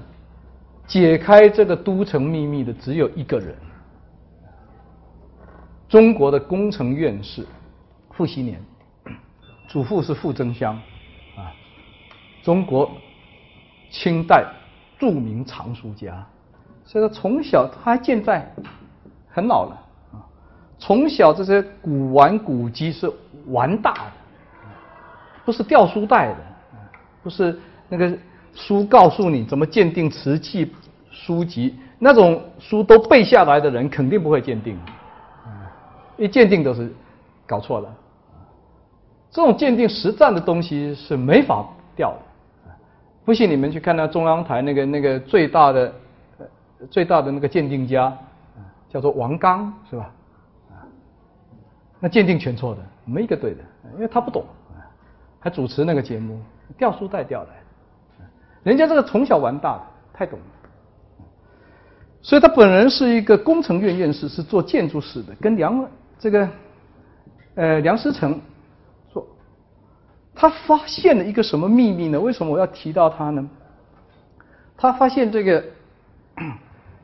[0.88, 3.56] 解开这个都城秘密的只有一个人，
[5.88, 7.46] 中国的工程院士
[8.12, 8.62] 傅熹年，
[9.68, 10.76] 祖父是傅增湘
[11.36, 11.54] 啊，
[12.44, 12.92] 中国
[13.90, 14.46] 清代。
[15.00, 16.24] 著名藏书家，
[16.86, 18.54] 所以他从小他还健在，
[19.28, 19.84] 很老了
[20.14, 20.22] 啊。
[20.78, 23.12] 从小这些古玩古籍是
[23.48, 24.12] 玩大的，
[25.44, 26.38] 不是掉书袋的，
[27.24, 27.60] 不是
[27.90, 28.16] 那个
[28.54, 30.74] 书告诉你怎么鉴定瓷器
[31.10, 34.78] 书籍，那种书都背下来的人肯定不会鉴定，
[36.18, 36.92] 一鉴定都是
[37.46, 37.94] 搞错了。
[39.30, 42.20] 这种鉴定实战的东西是没法掉的。
[43.24, 45.94] 不信你们去看那中央台那个那个最大的
[46.90, 48.12] 最大的那个鉴定家，
[48.90, 50.12] 叫做王刚是吧？
[52.00, 53.60] 那鉴定全错的，没一个对的，
[53.94, 54.44] 因为他不懂，
[55.40, 56.42] 还主持那个节目，
[56.78, 57.50] 掉书袋掉的，
[58.64, 59.84] 人家这个从小玩大的，
[60.14, 60.46] 太懂了。
[62.22, 65.90] 所以他本人是一个工程院院士，是做建筑史的，跟梁
[66.20, 66.50] 这个
[67.56, 68.40] 呃梁思成
[69.12, 69.26] 说。
[70.36, 72.20] 他发现了一个什么秘密呢？
[72.20, 73.50] 为什么我要提到他呢？
[74.78, 75.64] 他发现这个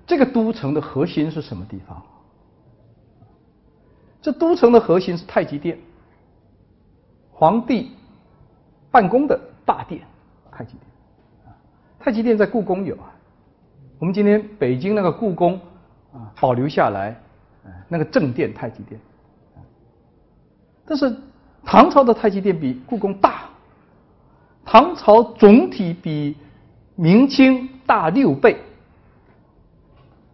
[0.06, 2.02] 这个都城的核心是什么地方？
[4.22, 5.80] 这都城的核心是太极殿，
[7.32, 7.92] 皇帝
[8.92, 10.02] 办公的大殿，
[10.52, 10.82] 太极殿。
[12.00, 13.12] 太极殿在故宫有啊。
[14.00, 15.60] 我们今天北京那个故宫
[16.14, 17.16] 啊，保留下来，
[17.88, 19.00] 那个正殿太极殿。
[20.86, 21.16] 但是。
[21.70, 23.42] 唐朝的太极殿比故宫大，
[24.64, 26.34] 唐朝总体比
[26.96, 28.56] 明清大六倍，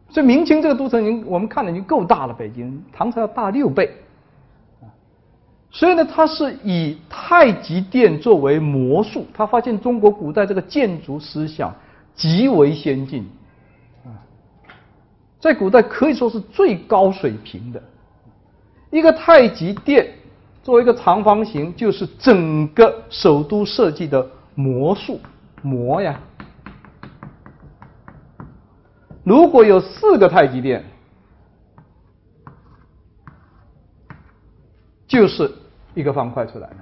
[0.10, 2.34] 所以明清这个都城已经我们看的已经够大了。
[2.36, 3.98] 北京唐朝要大六倍，
[5.74, 9.26] 所以呢，他是以太极殿作为魔术。
[9.34, 11.76] 他发现中国古代这个建筑思想
[12.16, 13.28] 极为先进，
[14.06, 14.14] 啊
[15.40, 17.84] 在古代可以说是最高水平的
[18.92, 20.14] 一个太极殿。
[20.62, 25.20] 作为一个长方形，就是整个首都设计的魔术
[25.62, 26.18] 魔呀。
[29.26, 30.86] 如果有四个太极殿，
[35.06, 35.52] 就是
[35.94, 36.78] 一个方块出来了。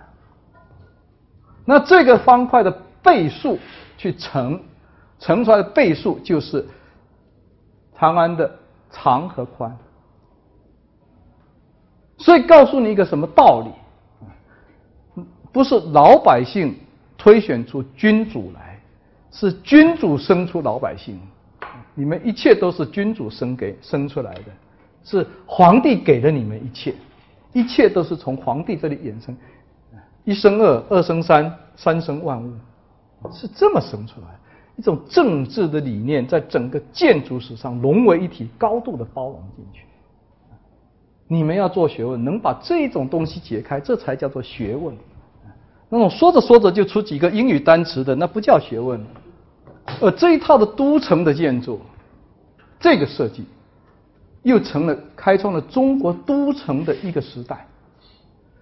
[1.66, 2.72] 那这个方块的
[3.04, 3.58] 倍数
[3.98, 4.60] 去乘，
[5.20, 6.68] 乘出来的倍数就是
[7.98, 8.60] 长安的
[8.90, 9.76] 长和宽。
[12.18, 15.24] 所以告诉你一个什么道理？
[15.52, 16.76] 不是老百姓
[17.18, 18.80] 推选出君主来，
[19.32, 21.20] 是君主生出老百姓。
[21.94, 24.46] 你们一切都是君主生给生出来的，
[25.04, 26.96] 是皇帝给了你们一切，
[27.54, 29.36] 一切都是从皇帝这里衍生。
[30.24, 32.54] 一生二，二生三，三生万物，
[33.32, 34.28] 是这么生出来
[34.78, 39.86] 一种政治的理念，在整个建筑史上融为一体，高度的包容进去。
[41.28, 44.96] 你们要做学问，能把这种东西解开，这才叫做学问。
[45.90, 49.04] 那种说着说着就出几个英语单词的，那不叫学问。
[50.00, 51.80] 而这一套的都城的建筑，
[52.80, 53.46] 这个设计，
[54.44, 57.66] 又成了开创了中国都城的一个时代。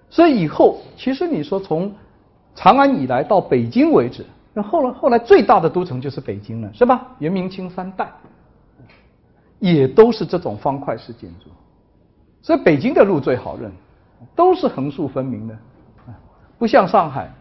[0.09, 1.93] 所以以后，其实你说从
[2.55, 7.07] 长安以来到北京为止，那后来后来最大的都城就是北京了，是吧？
[7.19, 8.09] 元明清三代，
[9.59, 11.49] 也都是这种方块式建筑。
[12.41, 13.71] 所以北京的路最好认，
[14.35, 15.55] 都是横竖分明的，
[16.57, 17.31] 不像上海，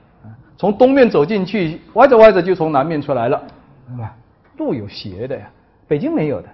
[0.57, 3.43] 从东面走进去，歪着歪着就从南面出来了，
[3.89, 4.15] 对吧？
[4.59, 5.49] 路有斜的呀，
[5.87, 6.49] 北京没有的，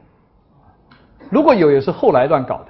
[1.34, 2.68] 如果有也是后来乱搞的，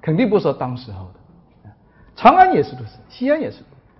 [0.00, 1.70] 肯定不是当时候的。
[2.16, 3.58] 长安也是如此，西安也是。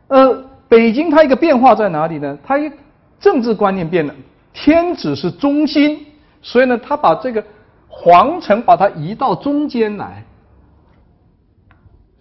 [0.08, 2.38] 呃，北京它一个变化在哪里呢？
[2.42, 2.72] 它一
[3.20, 4.14] 政治观念变了，
[4.54, 6.06] 天子是中心，
[6.40, 7.44] 所以呢，他把这个
[7.86, 10.24] 皇城把它移到中间来，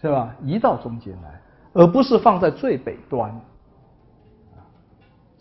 [0.01, 0.35] 是吧？
[0.43, 1.41] 移到中间来，
[1.71, 3.33] 而不是放在最北端。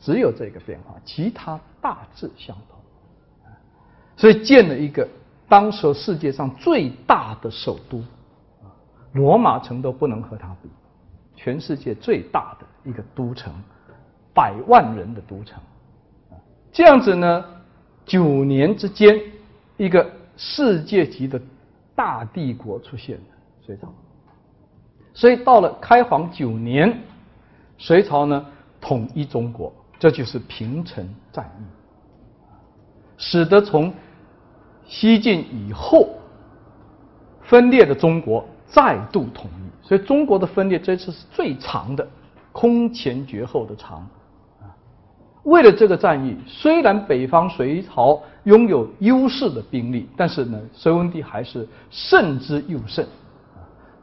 [0.00, 2.78] 只有这个变化，其他大致相同。
[4.16, 5.08] 所以建了一个
[5.52, 8.02] 当时世界上最大的首都。
[9.12, 10.70] 罗马城都不能和它比，
[11.36, 13.52] 全世界最大的一个都城，
[14.32, 15.60] 百万人的都城，
[16.72, 17.44] 这样子呢，
[18.06, 19.20] 九年之间，
[19.76, 21.38] 一个世界级的
[21.94, 23.22] 大帝国出现了，
[23.60, 23.92] 隋朝。
[25.12, 26.98] 所以到了开皇九年，
[27.76, 28.46] 隋朝呢
[28.80, 31.64] 统一中国，这就是平城战役，
[33.18, 33.92] 使得从
[34.86, 36.10] 西晋以后
[37.42, 38.44] 分裂的中国。
[38.74, 42.08] 再度统一，所以中国的分裂这次是最长的，
[42.52, 44.08] 空前绝后的长！
[45.42, 53.04] 为了这个战役，虽然北方隋朝拥有优势的兵力，但是呢，隋文帝还是胜之又胜，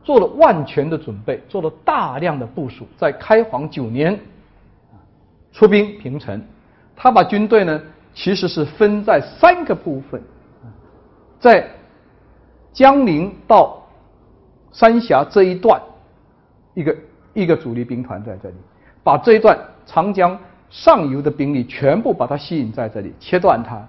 [0.03, 4.19] 做了万全的准备，做了大量的部署，在开皇九年
[5.51, 6.39] 出兵平城。
[6.95, 7.81] 他把军队呢，
[8.13, 10.21] 其实是分在三个部分，
[11.39, 11.67] 在
[12.73, 13.77] 江陵到。
[14.71, 15.81] 三峡这一段，
[16.75, 16.95] 一个
[17.33, 18.55] 一个主力兵团在这里，
[19.03, 20.37] 把这一段长江
[20.69, 23.83] 上游的兵力全部把它吸引在这里，切断它。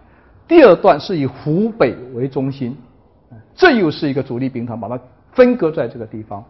[0.49, 2.75] 第二段是以湖北为中心，
[3.55, 4.99] 这又是一个主力兵团，把它
[5.33, 6.43] 分割在这个地方。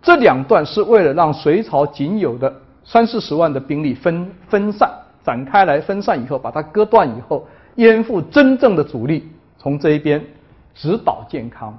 [0.00, 2.52] 这两段是为了让隋朝仅有的
[2.82, 4.90] 三四十万的兵力分分散
[5.22, 9.30] 展开来，分散以后把它割断以后，淹覆真正的主力
[9.60, 10.24] 从这一边
[10.72, 11.78] 直捣健康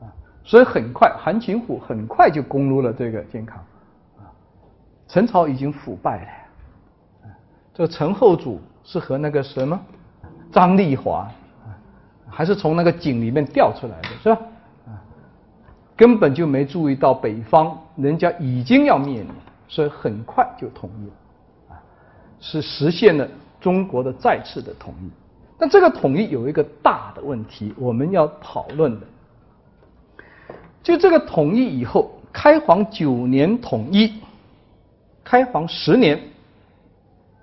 [0.00, 0.06] 啊。
[0.44, 3.58] 所以很快，韩擒虎很快就攻入了这个健康，
[4.18, 4.30] 啊，
[5.08, 6.20] 陈朝已经腐败
[7.24, 7.30] 了，
[7.74, 9.78] 这个陈后主是和那个什么
[10.52, 11.28] 张丽华，
[12.30, 14.40] 还是从那个井里面掉出来的，是吧？
[14.86, 15.02] 啊，
[15.96, 19.32] 根本就没注意到北方人家已经要灭你，
[19.66, 21.82] 所以很快就统一了，啊，
[22.38, 23.28] 是实现了
[23.60, 25.10] 中国的再次的统一。
[25.58, 29.06] 但这个统一有一个大的问题，我们要讨论的。
[30.82, 34.14] 就这个统一以后，开皇九年统一，
[35.24, 36.22] 开皇十年，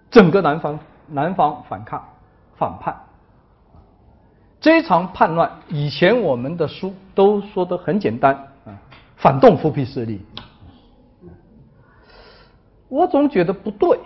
[0.10, 2.04] 整个南方南方反抗
[2.56, 2.96] 反叛，
[4.62, 8.34] 这场叛乱，以前我们的书都说的很简单
[8.66, 8.74] 啊，
[9.18, 10.26] 反动复辟势力。
[12.88, 14.00] 我总觉得不对，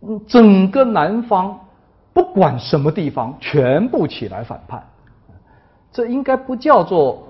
[0.00, 1.60] 嗯，整个南方
[2.18, 4.82] 不管什么地方，全部起来反叛，
[5.92, 7.24] 这应该不叫做。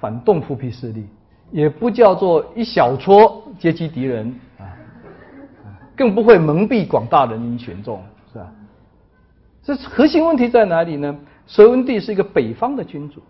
[0.00, 1.08] 反动复辟势力，
[1.50, 4.68] 也不叫做一小撮阶级敌人啊，
[5.96, 8.52] 更不会蒙蔽广大人民群众，是吧？
[9.62, 11.16] 这核心问题在哪里呢？
[11.46, 13.22] 隋文帝是一个北方的君主，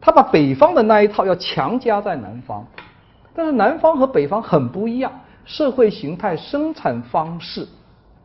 [0.00, 2.64] 他把北方的那一套要强加在南方，
[3.34, 5.10] 但是南方和北方很不一样，
[5.44, 7.66] 社会形态、生产方式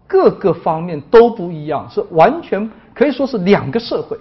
[0.07, 4.17] 各个方面都不一样，是完全可以说是两个社会，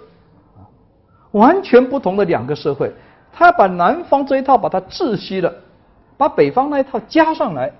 [1.31, 2.93] 完全不同的两个社会。
[3.31, 5.53] 他把南方这一套把它窒息了，
[6.17, 7.71] 把北方那一套加上来。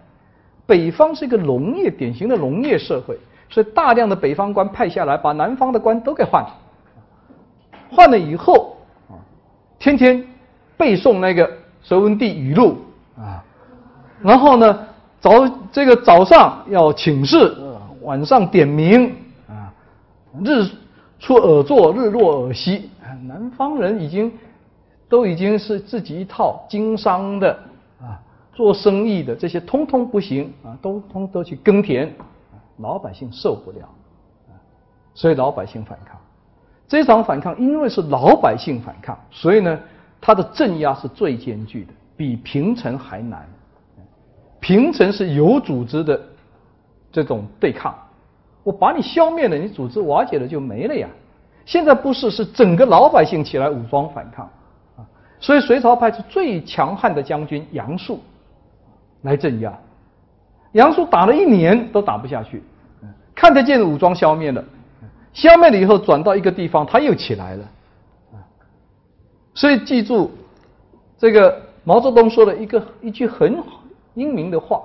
[0.66, 3.18] 北方是一个农业典型的农业社会，
[3.50, 6.54] 所以大量的北方官派下来，把南方的官都给换了。
[7.90, 8.76] 换了以后
[9.10, 9.16] 啊，
[9.80, 10.22] 天天
[10.76, 11.50] 背诵那个
[11.82, 12.78] 隋文帝语录
[13.18, 13.42] 啊，
[14.22, 14.88] 然后呢
[15.22, 15.32] 早
[15.72, 17.56] 这个早上要请示，
[18.08, 19.14] 晚上点名
[19.50, 19.74] 啊，
[20.42, 20.66] 日
[21.20, 22.90] 出而作，日落而息。
[23.26, 24.32] 南方人已经
[25.10, 27.52] 都已经是自己一套经商的
[28.00, 28.18] 啊，
[28.54, 32.14] 做生意的这些通通不行啊，都通都去耕田，
[32.78, 33.90] 老百姓受不了。
[35.14, 36.18] 所以老百姓反抗，
[36.88, 39.78] 这场反抗因为是老百姓反抗，所以呢，
[40.22, 43.46] 他的镇压是最艰巨的，比平城还难。
[44.62, 46.22] 平城是有组织的
[47.18, 47.96] 这种对抗，
[48.62, 51.10] 我把你消灭了，你组织瓦解了就没了呀。
[51.66, 54.46] 现在不是，是整个老百姓起来武装反抗
[54.96, 55.02] 啊。
[55.40, 58.20] 所以隋朝派出最强悍的将军杨素
[59.24, 59.76] 来镇压，
[60.74, 62.62] 杨素打了一年都打不下去，
[63.34, 64.64] 看得见武装消灭了。
[65.34, 67.64] 消灭了以后，转到一个地方，他又起来了，
[68.34, 68.38] 啊！
[69.56, 70.30] 所以记住，
[71.18, 73.58] 这个毛泽东说的一个一句很
[74.14, 74.84] 英明的话：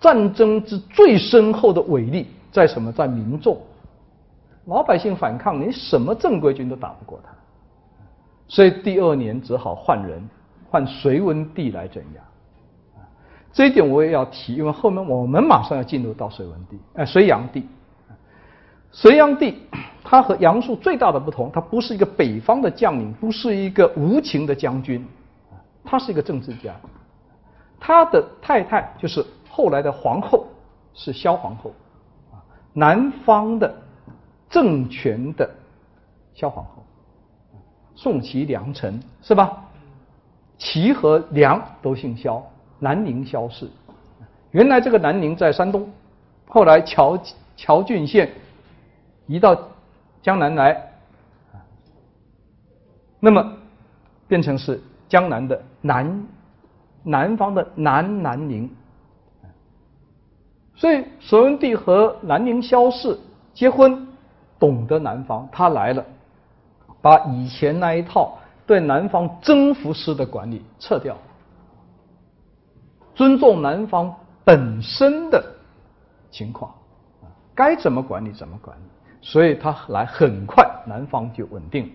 [0.00, 2.92] 战争之最深厚的伟力在什么？
[2.92, 3.58] 在民众，
[4.66, 7.30] 老百姓反抗，你什么正规军都打不过他。
[8.48, 10.22] 所以第二年只好换人，
[10.70, 12.20] 换隋文帝来镇压。
[13.52, 17.66] 这一点我也要提，因为后面我们马上要进入到隋文帝，哎，隋炀帝。
[18.92, 19.62] 隋炀帝，
[20.04, 25.06] 他和杨素最大的不同，他不是一个北方的将领，不是一个无情的将军，
[25.84, 26.74] 他是一个政治家。
[27.80, 29.24] 他的太太就是
[29.56, 30.46] 后来的皇后，
[30.92, 31.72] 是萧皇后，
[32.30, 33.74] 啊，南方的
[34.50, 35.48] 政权的
[36.34, 36.84] 萧皇后，
[37.94, 39.64] 宋齐梁陈是吧？
[40.58, 42.44] 齐和梁都姓萧，
[42.78, 43.66] 南宁萧氏。
[44.50, 45.90] 原来这个南宁在山东，
[46.46, 47.18] 后来乔
[47.56, 48.30] 乔郡县。
[49.26, 49.58] 移到
[50.20, 50.92] 江南来，
[53.18, 53.56] 那么
[54.28, 54.78] 变成是
[55.08, 56.26] 江南的南
[57.02, 58.70] 南方的南南宁，
[60.76, 63.18] 所以隋文帝和南宁萧氏
[63.54, 64.06] 结婚，
[64.58, 66.04] 懂得南方，他来了，
[67.00, 71.16] 把以前那一套对南方征服式的管理撤掉，
[73.14, 75.42] 尊重南方本身的
[76.30, 76.74] 情况，
[77.54, 78.82] 该怎么管理怎么管理。
[79.22, 81.90] 所以他来很快，南方就稳定。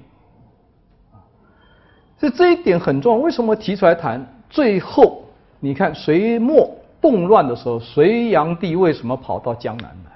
[2.18, 3.24] 所以这一点很重要。
[3.24, 4.26] 为什么提出来谈？
[4.50, 5.24] 最后
[5.60, 6.70] 你看隋末
[7.02, 10.12] 动乱的时候，隋炀帝为什么跑到江南来？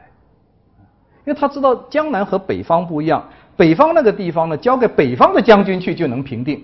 [1.25, 6.59] 因为他知道江南和北方不一样，北方那个地方呢，交给北方的将军去就能平定；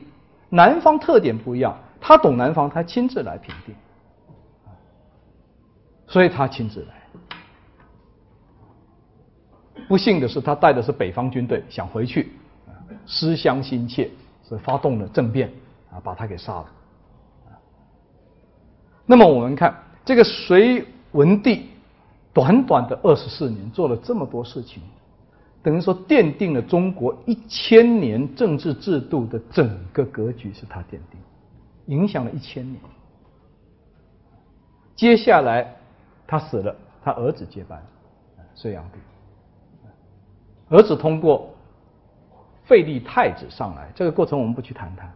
[0.49, 3.73] 南方特点不一样，他懂南方，他亲自来平定。
[6.06, 6.93] 所以他亲自来。
[9.88, 12.31] 不幸的是，他带的是北方军队，想回去，
[13.07, 14.11] 思乡心切，
[14.43, 15.52] 所以发动了政变，
[15.89, 16.65] 啊，把他给杀了。
[19.06, 21.69] 那么我们看这个隋文帝，
[22.33, 24.81] 短短的二十四年做了这么多事情，
[25.61, 31.19] 等于说奠定了中国一千年政治制度的整个格局是他奠定，
[31.85, 32.79] 影响了一千年。
[34.95, 35.75] 接下来
[36.25, 37.81] 他死了，他儿子接班，
[38.55, 38.99] 隋炀帝。
[40.75, 41.53] 儿子通过
[42.63, 45.11] 废立太子上来，这个过程我们不去谈谈。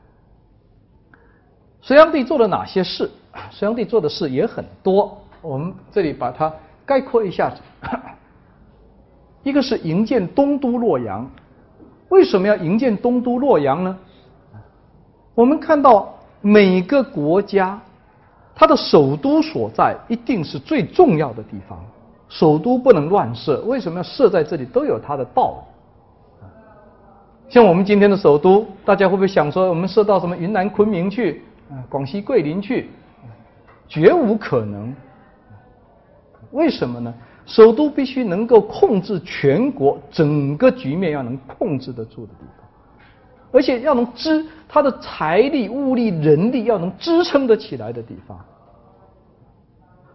[1.85, 3.07] 隋炀帝做了哪些事？
[3.51, 6.51] 隋炀帝做的事也很多，我们这里把它
[6.83, 7.53] 概括一下。
[9.43, 11.29] 一个是营建东都洛阳，
[12.09, 13.95] 为什么要营建东都洛阳呢？
[15.35, 17.79] 我们看到每个国家
[18.55, 21.79] 它的首都所在一定是最重要的地方。
[22.29, 24.65] 首都不能乱设，为什么要设在这里？
[24.65, 25.63] 都有它的道
[26.41, 26.47] 理。
[27.47, 32.89] 像我们今天的首都，大家会不会想说，我们设到什么云南昆明去，啊广西桂林去？
[33.87, 34.95] 绝无可能。
[36.51, 37.13] 为什么呢？
[37.45, 42.65] 首都必须能够控制全国整个局面，要能控制得住的地方，
[43.51, 48.39] 而且要能支它的财力、物力、人力要能支撑得起来的地方。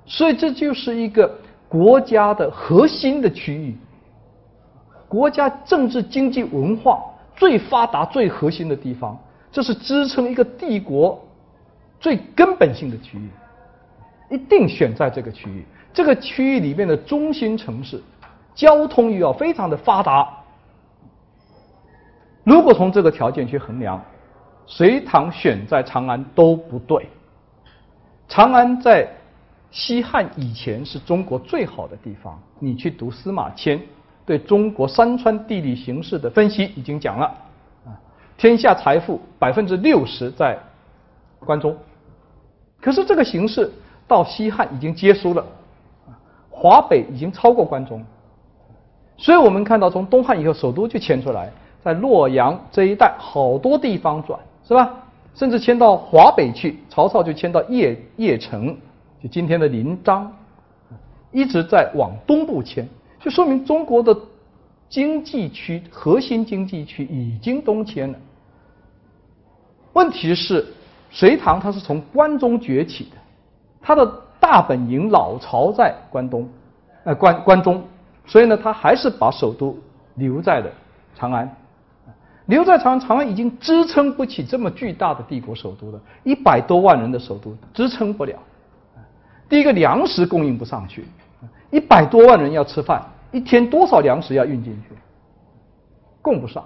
[0.06, 1.30] 所以这就是一个。
[1.68, 3.76] 国家的核心的区域，
[5.06, 7.00] 国家政治、经济、文化
[7.36, 9.16] 最发达、最核心的地方，
[9.52, 11.16] 这是支撑一个帝国
[12.00, 13.30] 最根本性的区域，
[14.30, 15.64] 一定选在这个区域。
[15.92, 18.02] 这个区域里面的中心城市，
[18.54, 20.28] 交通又要非常的发达。
[22.42, 24.02] 如果从这个条件去衡量，
[24.66, 27.08] 隋唐选在长安都不对。
[28.26, 29.08] 长安在。
[29.72, 32.36] 西汉以前是中国最好的地方。
[32.58, 33.80] 你去读司马迁
[34.26, 37.32] 对中国山川地理形势的分析，已经讲了，
[38.36, 40.58] 天下财富百分之六十在
[41.38, 41.76] 关中。
[42.80, 43.70] 可是这个形势
[44.08, 45.44] 到西汉已经结束了，
[46.48, 48.02] 华北已经超过关中，
[49.18, 51.52] 所以我们看到从东汉以后，首都就迁出来，
[51.84, 54.94] 在洛阳这一带好多地方转，是吧？
[55.34, 58.74] 甚至迁到华北去，曹操就迁到邺邺城，
[59.22, 60.26] 就今天的临漳，
[61.32, 62.88] 一直在往东部迁，
[63.20, 64.16] 就说明中国的
[64.88, 68.18] 经济区核心经济区已经东迁了。
[69.92, 70.66] 问题是。
[71.10, 73.16] 隋唐它是从关中崛起的，
[73.82, 74.06] 它的
[74.38, 76.48] 大本营老巢在关东，
[77.04, 77.82] 呃关关中，
[78.24, 79.76] 所以呢，它还是把首都
[80.14, 80.70] 留在了
[81.16, 81.52] 长安，
[82.46, 88.36] 留在长安，长安已经支撑不起这么巨大的帝国首都了，一百多万人的首都支撑不了。
[89.48, 91.04] 第一个粮食供应不上去，
[91.70, 94.94] 一百多万人要吃饭，一天多少粮食要运进去，
[96.22, 96.64] 供不上。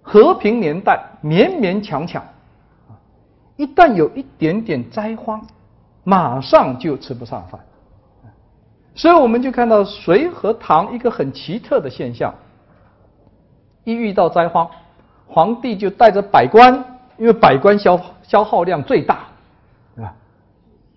[0.00, 2.24] 和平年代勉勉强强。
[3.60, 5.46] 一旦有一点点灾荒，
[6.02, 7.60] 马上就吃不上饭。
[8.94, 12.34] 所以我们就看到隋和唐一个很奇特的现象：
[13.84, 14.66] 一遇到灾荒，
[15.28, 16.72] 皇帝就带着百官，
[17.18, 19.26] 因为百官消消耗量最大，
[19.98, 20.10] 啊？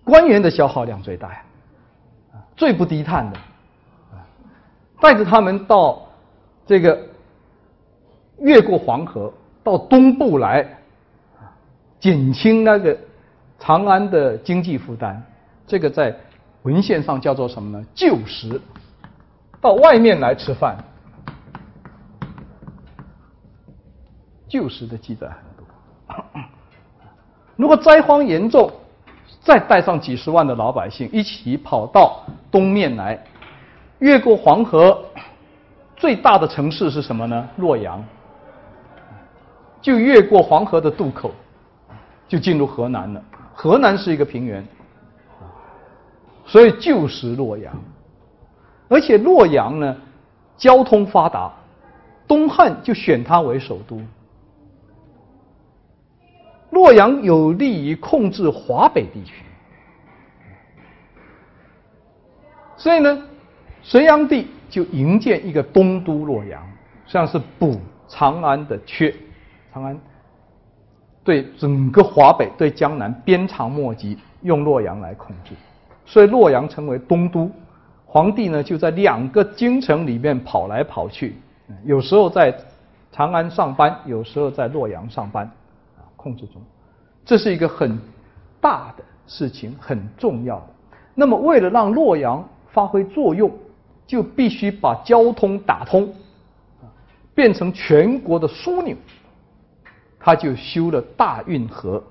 [0.02, 1.42] 官员的消耗量最大呀，
[2.56, 3.38] 最不低碳的，
[5.02, 6.00] 带着他们到
[6.64, 6.98] 这个
[8.38, 9.30] 越过黄河
[9.62, 10.66] 到东部来。
[12.04, 12.94] 减轻那个
[13.58, 15.18] 长安的经济负担，
[15.66, 16.14] 这个在
[16.64, 17.82] 文献上叫做什么呢？
[17.94, 18.60] 旧时
[19.58, 20.76] 到外面来吃饭，
[24.46, 26.42] 旧时的记载很多。
[27.56, 28.70] 如果灾荒严重，
[29.40, 33.18] 再带上几十万的老百姓一起跑到东面来，
[34.00, 35.02] 越过黄河，
[35.96, 37.48] 最大的城市是什么呢？
[37.56, 38.04] 洛阳，
[39.80, 41.30] 就越过黄河的渡口。
[42.34, 43.22] 就进入河南了。
[43.54, 44.66] 河南是一个平原，
[46.44, 47.72] 所以旧时洛阳。
[48.88, 49.96] 而且洛阳呢，
[50.56, 51.52] 交通发达，
[52.26, 54.02] 东汉就选它为首都。
[56.70, 59.44] 洛阳有利于控制华北地区，
[62.76, 63.22] 所以呢，
[63.80, 66.60] 隋炀帝就营建一个东都洛阳，
[67.06, 69.14] 实际上是补长安的缺。
[69.72, 69.96] 长安。
[71.24, 75.54] 对整个华北、对江南鞭长莫及，用洛阳来控制，
[76.04, 77.50] 所以洛阳成为东都。
[78.04, 81.36] 皇帝呢就在两个京城里面跑来跑去，
[81.84, 82.54] 有时候在
[83.10, 85.44] 长安上班，有时候在洛阳上班，
[85.96, 86.62] 啊，控制中。
[87.24, 87.98] 这是一个很
[88.60, 90.66] 大的事情，很重要的。
[91.14, 93.50] 那么，为了让洛阳发挥作用，
[94.06, 96.12] 就必须把交通打通，
[97.34, 98.94] 变成全国的枢纽。
[100.24, 102.02] 他就修了大运河，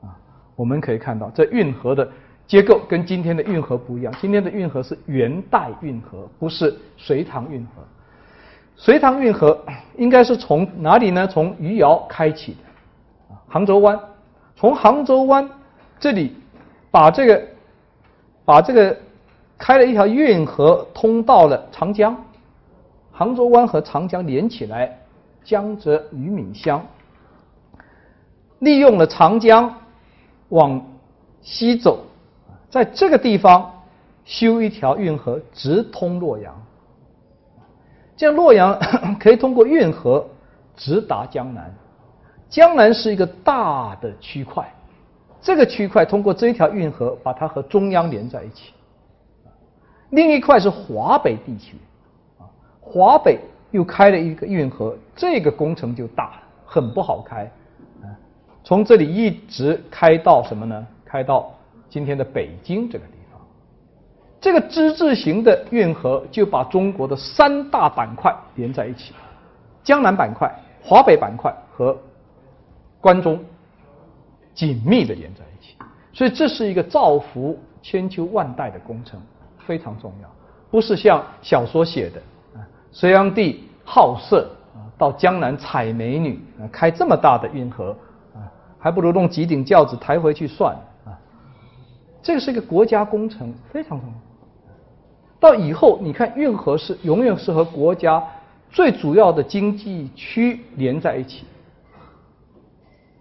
[0.00, 0.10] 啊，
[0.56, 2.10] 我们可以看到这运河的
[2.44, 4.12] 结构跟今天的运河不一样。
[4.20, 7.84] 今天的运河是元代运河，不是隋唐运河。
[8.74, 9.56] 隋唐运河
[9.96, 11.24] 应该是从哪里呢？
[11.24, 13.96] 从余姚开启的，杭州湾。
[14.56, 15.48] 从杭州湾
[16.00, 16.34] 这里
[16.90, 17.48] 把这个
[18.44, 18.98] 把这个
[19.56, 22.16] 开了一条运河，通到了长江。
[23.12, 24.98] 杭州湾和长江连起来，
[25.44, 26.84] 江浙渔闽乡。
[28.62, 29.74] 利用了长江
[30.50, 30.80] 往
[31.40, 32.04] 西走，
[32.70, 33.68] 在这个地方
[34.24, 36.54] 修一条运河，直通洛阳。
[38.16, 38.78] 这样洛阳
[39.18, 40.24] 可以通过运河
[40.76, 41.74] 直达江南。
[42.48, 44.72] 江南是一个大的区块，
[45.40, 48.72] 这个区块通过这一条运河把它和中央连在一起。
[50.10, 51.74] 另一块是华北地区，
[52.80, 53.40] 华北
[53.72, 56.34] 又开了一个运河，这个工程就大，
[56.64, 57.50] 很不好开。
[58.64, 60.86] 从这里一直开到什么呢？
[61.04, 61.52] 开到
[61.90, 63.40] 今天的北京这个地方。
[64.40, 69.12] 这个之字形的运河就把中国的三大板块连在一起：
[69.82, 70.48] 江南板块、
[70.80, 71.96] 华北板块和
[73.00, 73.38] 关中
[74.54, 75.76] 紧密的连在一起。
[76.12, 79.20] 所以这是一个造福千秋万代的工程，
[79.66, 80.28] 非常重要。
[80.70, 82.20] 不是像小说写的
[82.54, 82.62] 啊，
[82.92, 87.96] 隋炀帝好色啊，到江南采美女啊，开这么大的运河。
[88.82, 90.74] 还不如弄几顶轿子抬回去算
[91.06, 91.14] 啊！
[92.20, 94.14] 这个是一个国家工程，非常重要。
[95.38, 98.20] 到以后，你看运河是永远是和国家
[98.72, 101.44] 最主要的经济区连在一起。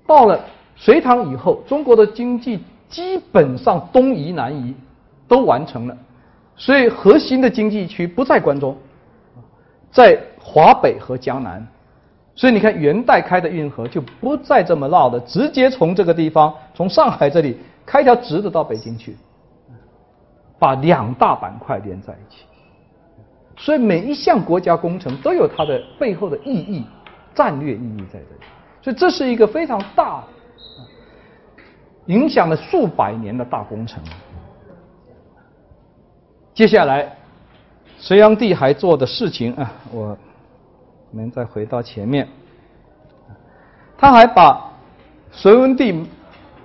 [0.08, 0.40] 到了
[0.76, 2.60] 隋唐以后，中国的经济
[2.90, 4.76] 基本上东移南移
[5.28, 5.96] 都完成了，
[6.56, 8.76] 所以核心的经济区不在关中，
[9.92, 11.68] 在华北和江南。
[12.42, 17.56] 所以你看元代开的运河就不再这么绕的，直接从这个地方，从上海这里
[17.86, 19.16] 开条直的到北京去，
[20.58, 22.46] 把两大板块连在一起。
[23.56, 26.84] 所以每一项国家工程都有它的背后的意义、
[27.36, 28.42] 战略意义在这里。
[28.82, 30.24] 所以这是一个非常大、
[32.08, 34.02] 影响了数百年的大工程。
[36.56, 37.16] 接下来，
[38.00, 40.18] 隋炀帝还做的事情啊，我
[41.12, 42.26] 我们再回到前面，
[43.98, 44.72] 他还把
[45.30, 46.06] 隋文帝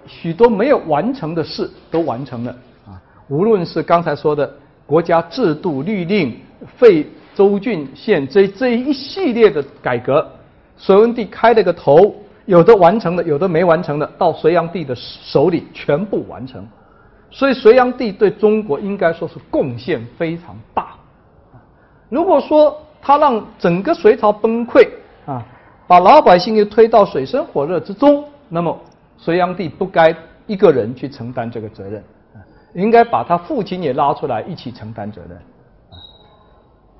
[0.06, 2.52] 许多没有完成的事都完成了
[2.86, 4.48] 啊，无论是刚才说的
[4.86, 6.38] 国家制度、律令、
[6.76, 7.04] 废
[7.34, 10.24] 州郡县这这一系列的改革。
[10.76, 12.14] 隋文帝开了个头，
[12.44, 16.64] 有的完成的，有的没完成的，到隋炀帝的手里全部完成。
[17.32, 20.94] 所以隋炀帝对中国应该说是贡献非常大。
[22.08, 24.88] 如果说他让整个隋朝崩溃
[25.26, 25.40] 啊，
[25.86, 28.76] 把老百姓又推到水深火热之中，那么
[29.16, 30.12] 隋炀帝不该
[30.48, 32.02] 一个人去承担这个责任，
[32.74, 35.38] 应该把他父亲也拉出来一起承担责任。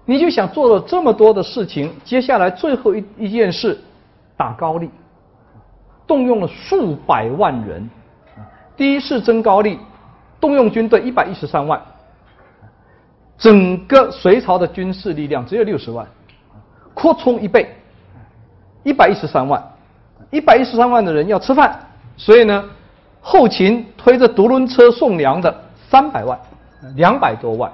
[0.05, 3.77] 你就想做了这么多的事情，接下来最后一一件事，
[4.37, 4.89] 打高丽，
[6.07, 7.91] 动用了数百万人，
[8.77, 9.81] 第一次征高丽，
[10.41, 11.83] 动用军队一百一十三万，
[13.39, 16.07] 整个隋朝的军事力量只有六十万，
[16.95, 17.75] 扩充一倍，
[18.83, 19.63] 一百一十三万，
[20.31, 21.79] 一百一十三万的人要吃饭，
[22.17, 22.65] 所以呢，
[23.21, 25.55] 后勤推着独轮车送粮的
[25.91, 26.39] 三百万，
[26.95, 27.71] 两百多万。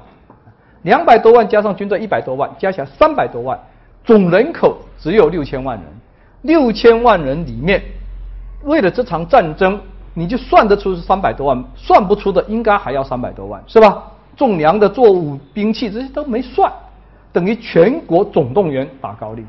[0.82, 3.56] 两百多万加上军队一百多万，加起来三百多万，
[4.04, 5.86] 总人口只有六千万人。
[6.42, 7.80] 六千万人里面，
[8.64, 9.80] 为了这场战争，
[10.12, 14.02] 你就算得出是三百多万，算不出的应该还要三百多万，是吧？
[14.36, 16.72] 种粮的、做武兵器这些都没算，
[17.32, 19.44] 等于全国总动员打高丽。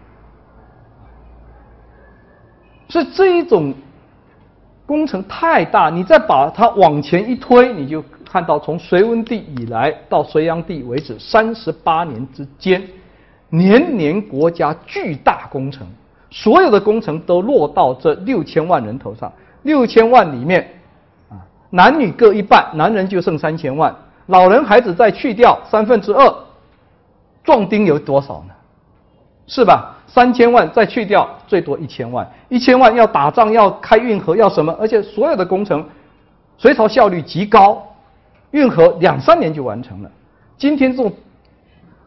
[2.89, 3.73] 所以这一种
[4.85, 8.03] 工程太大，你再把它往前一推，你就。
[8.25, 12.81] 看到从隋文帝以来到隋炀帝为止三十八年之间，
[13.49, 15.85] 年年国家巨大工程，
[16.31, 19.31] 所有的工程都落到这六千万人头上。
[19.61, 20.67] 六千万里面，
[21.69, 23.95] 男女各一半，男人就剩三千万，
[24.27, 26.33] 老人孩子再去掉三分之二，
[27.43, 28.53] 壮丁有多少呢？
[29.47, 29.97] 是吧？
[30.07, 32.29] 三千万再去掉，最多一千万。
[32.47, 34.73] 一千万要打仗，要开运河，要什么？
[34.79, 35.83] 而且所有的工程，
[36.57, 37.85] 隋朝效率极高。
[38.51, 40.11] 运河两三年就完成了。
[40.57, 41.11] 今天这种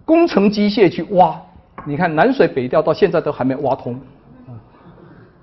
[0.05, 1.39] 工程机械去挖，
[1.85, 4.01] 你看南水北调到现在都还没挖通，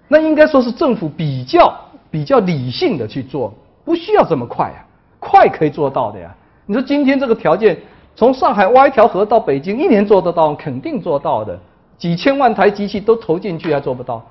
[0.07, 1.73] 那应该说是政府比较
[2.09, 4.79] 比较理性的去做，不需要这么快啊，
[5.19, 6.33] 快可以做到的呀。
[6.65, 7.77] 你说今天这个条件，
[8.15, 11.59] 从上海挖一条河到北京，一年做得到，肯定做到的。
[11.97, 14.25] 几千万台机器都投进去还做不到，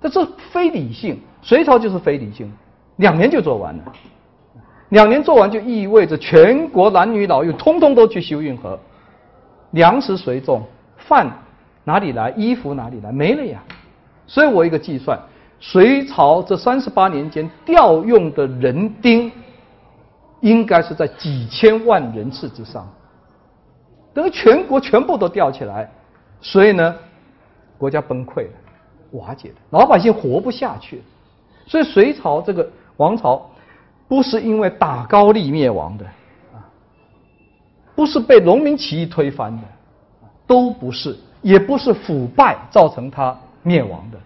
[0.00, 1.18] 这是非理性。
[1.42, 2.50] 隋朝就是非理性，
[2.96, 3.82] 两年就做完了。
[4.90, 8.78] 两年做完就意味着全国男女老幼通通都去修运河，
[9.72, 10.62] 粮食谁种？
[10.96, 11.30] 饭
[11.84, 12.32] 哪里来？
[12.36, 13.12] 衣服哪里来？
[13.12, 13.62] 没了呀！
[14.26, 15.18] 所以我一个计算，
[15.60, 19.30] 隋朝这三十八年间调用的人丁，
[20.44, 22.86] 应该是在几千万人次之上，
[24.12, 25.90] 等于全国全部都吊起来，
[26.42, 26.94] 所以呢，
[27.78, 28.52] 国家崩溃了，
[29.12, 31.02] 瓦解了，老百姓活不下去，
[31.66, 33.50] 所以隋朝这个王朝。
[34.06, 36.04] 不是因为打高丽灭亡的，
[36.52, 36.60] 啊，
[37.96, 39.62] 不是被农民起义推翻的，
[40.46, 44.18] 都不是，也不是腐败造成他灭亡的，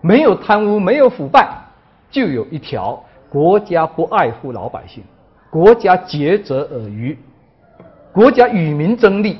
[0.00, 1.58] 没有贪污，没有腐败，
[2.08, 3.02] 就有一条
[3.36, 5.04] 国家不爱护老百姓，
[5.50, 7.18] 国家竭泽而渔，
[8.10, 9.38] 国家与民争利，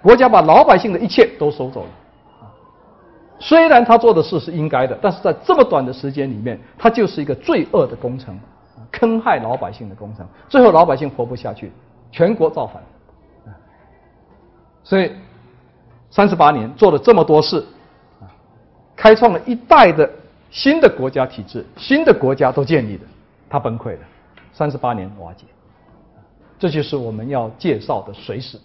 [0.00, 1.88] 国家把老百姓的一切都收走了。
[3.38, 8.34] 虽然他做的事是应该的，但是在这么短的时间里面，他就是一个罪恶的工程。
[8.90, 11.70] 坑害老百姓的工程，最后老百姓活不下去，
[12.10, 12.82] 全国造反。
[14.82, 15.12] 所以
[16.08, 17.62] 三十八年做了这么多事，
[18.96, 20.10] 开创了一代的
[20.50, 23.02] 新的国家体制，新的国家都建立了，
[23.54, 24.06] 他崩溃了，
[24.52, 25.44] 三十八年瓦解。
[26.58, 28.58] 这就是我们要介绍的隋史。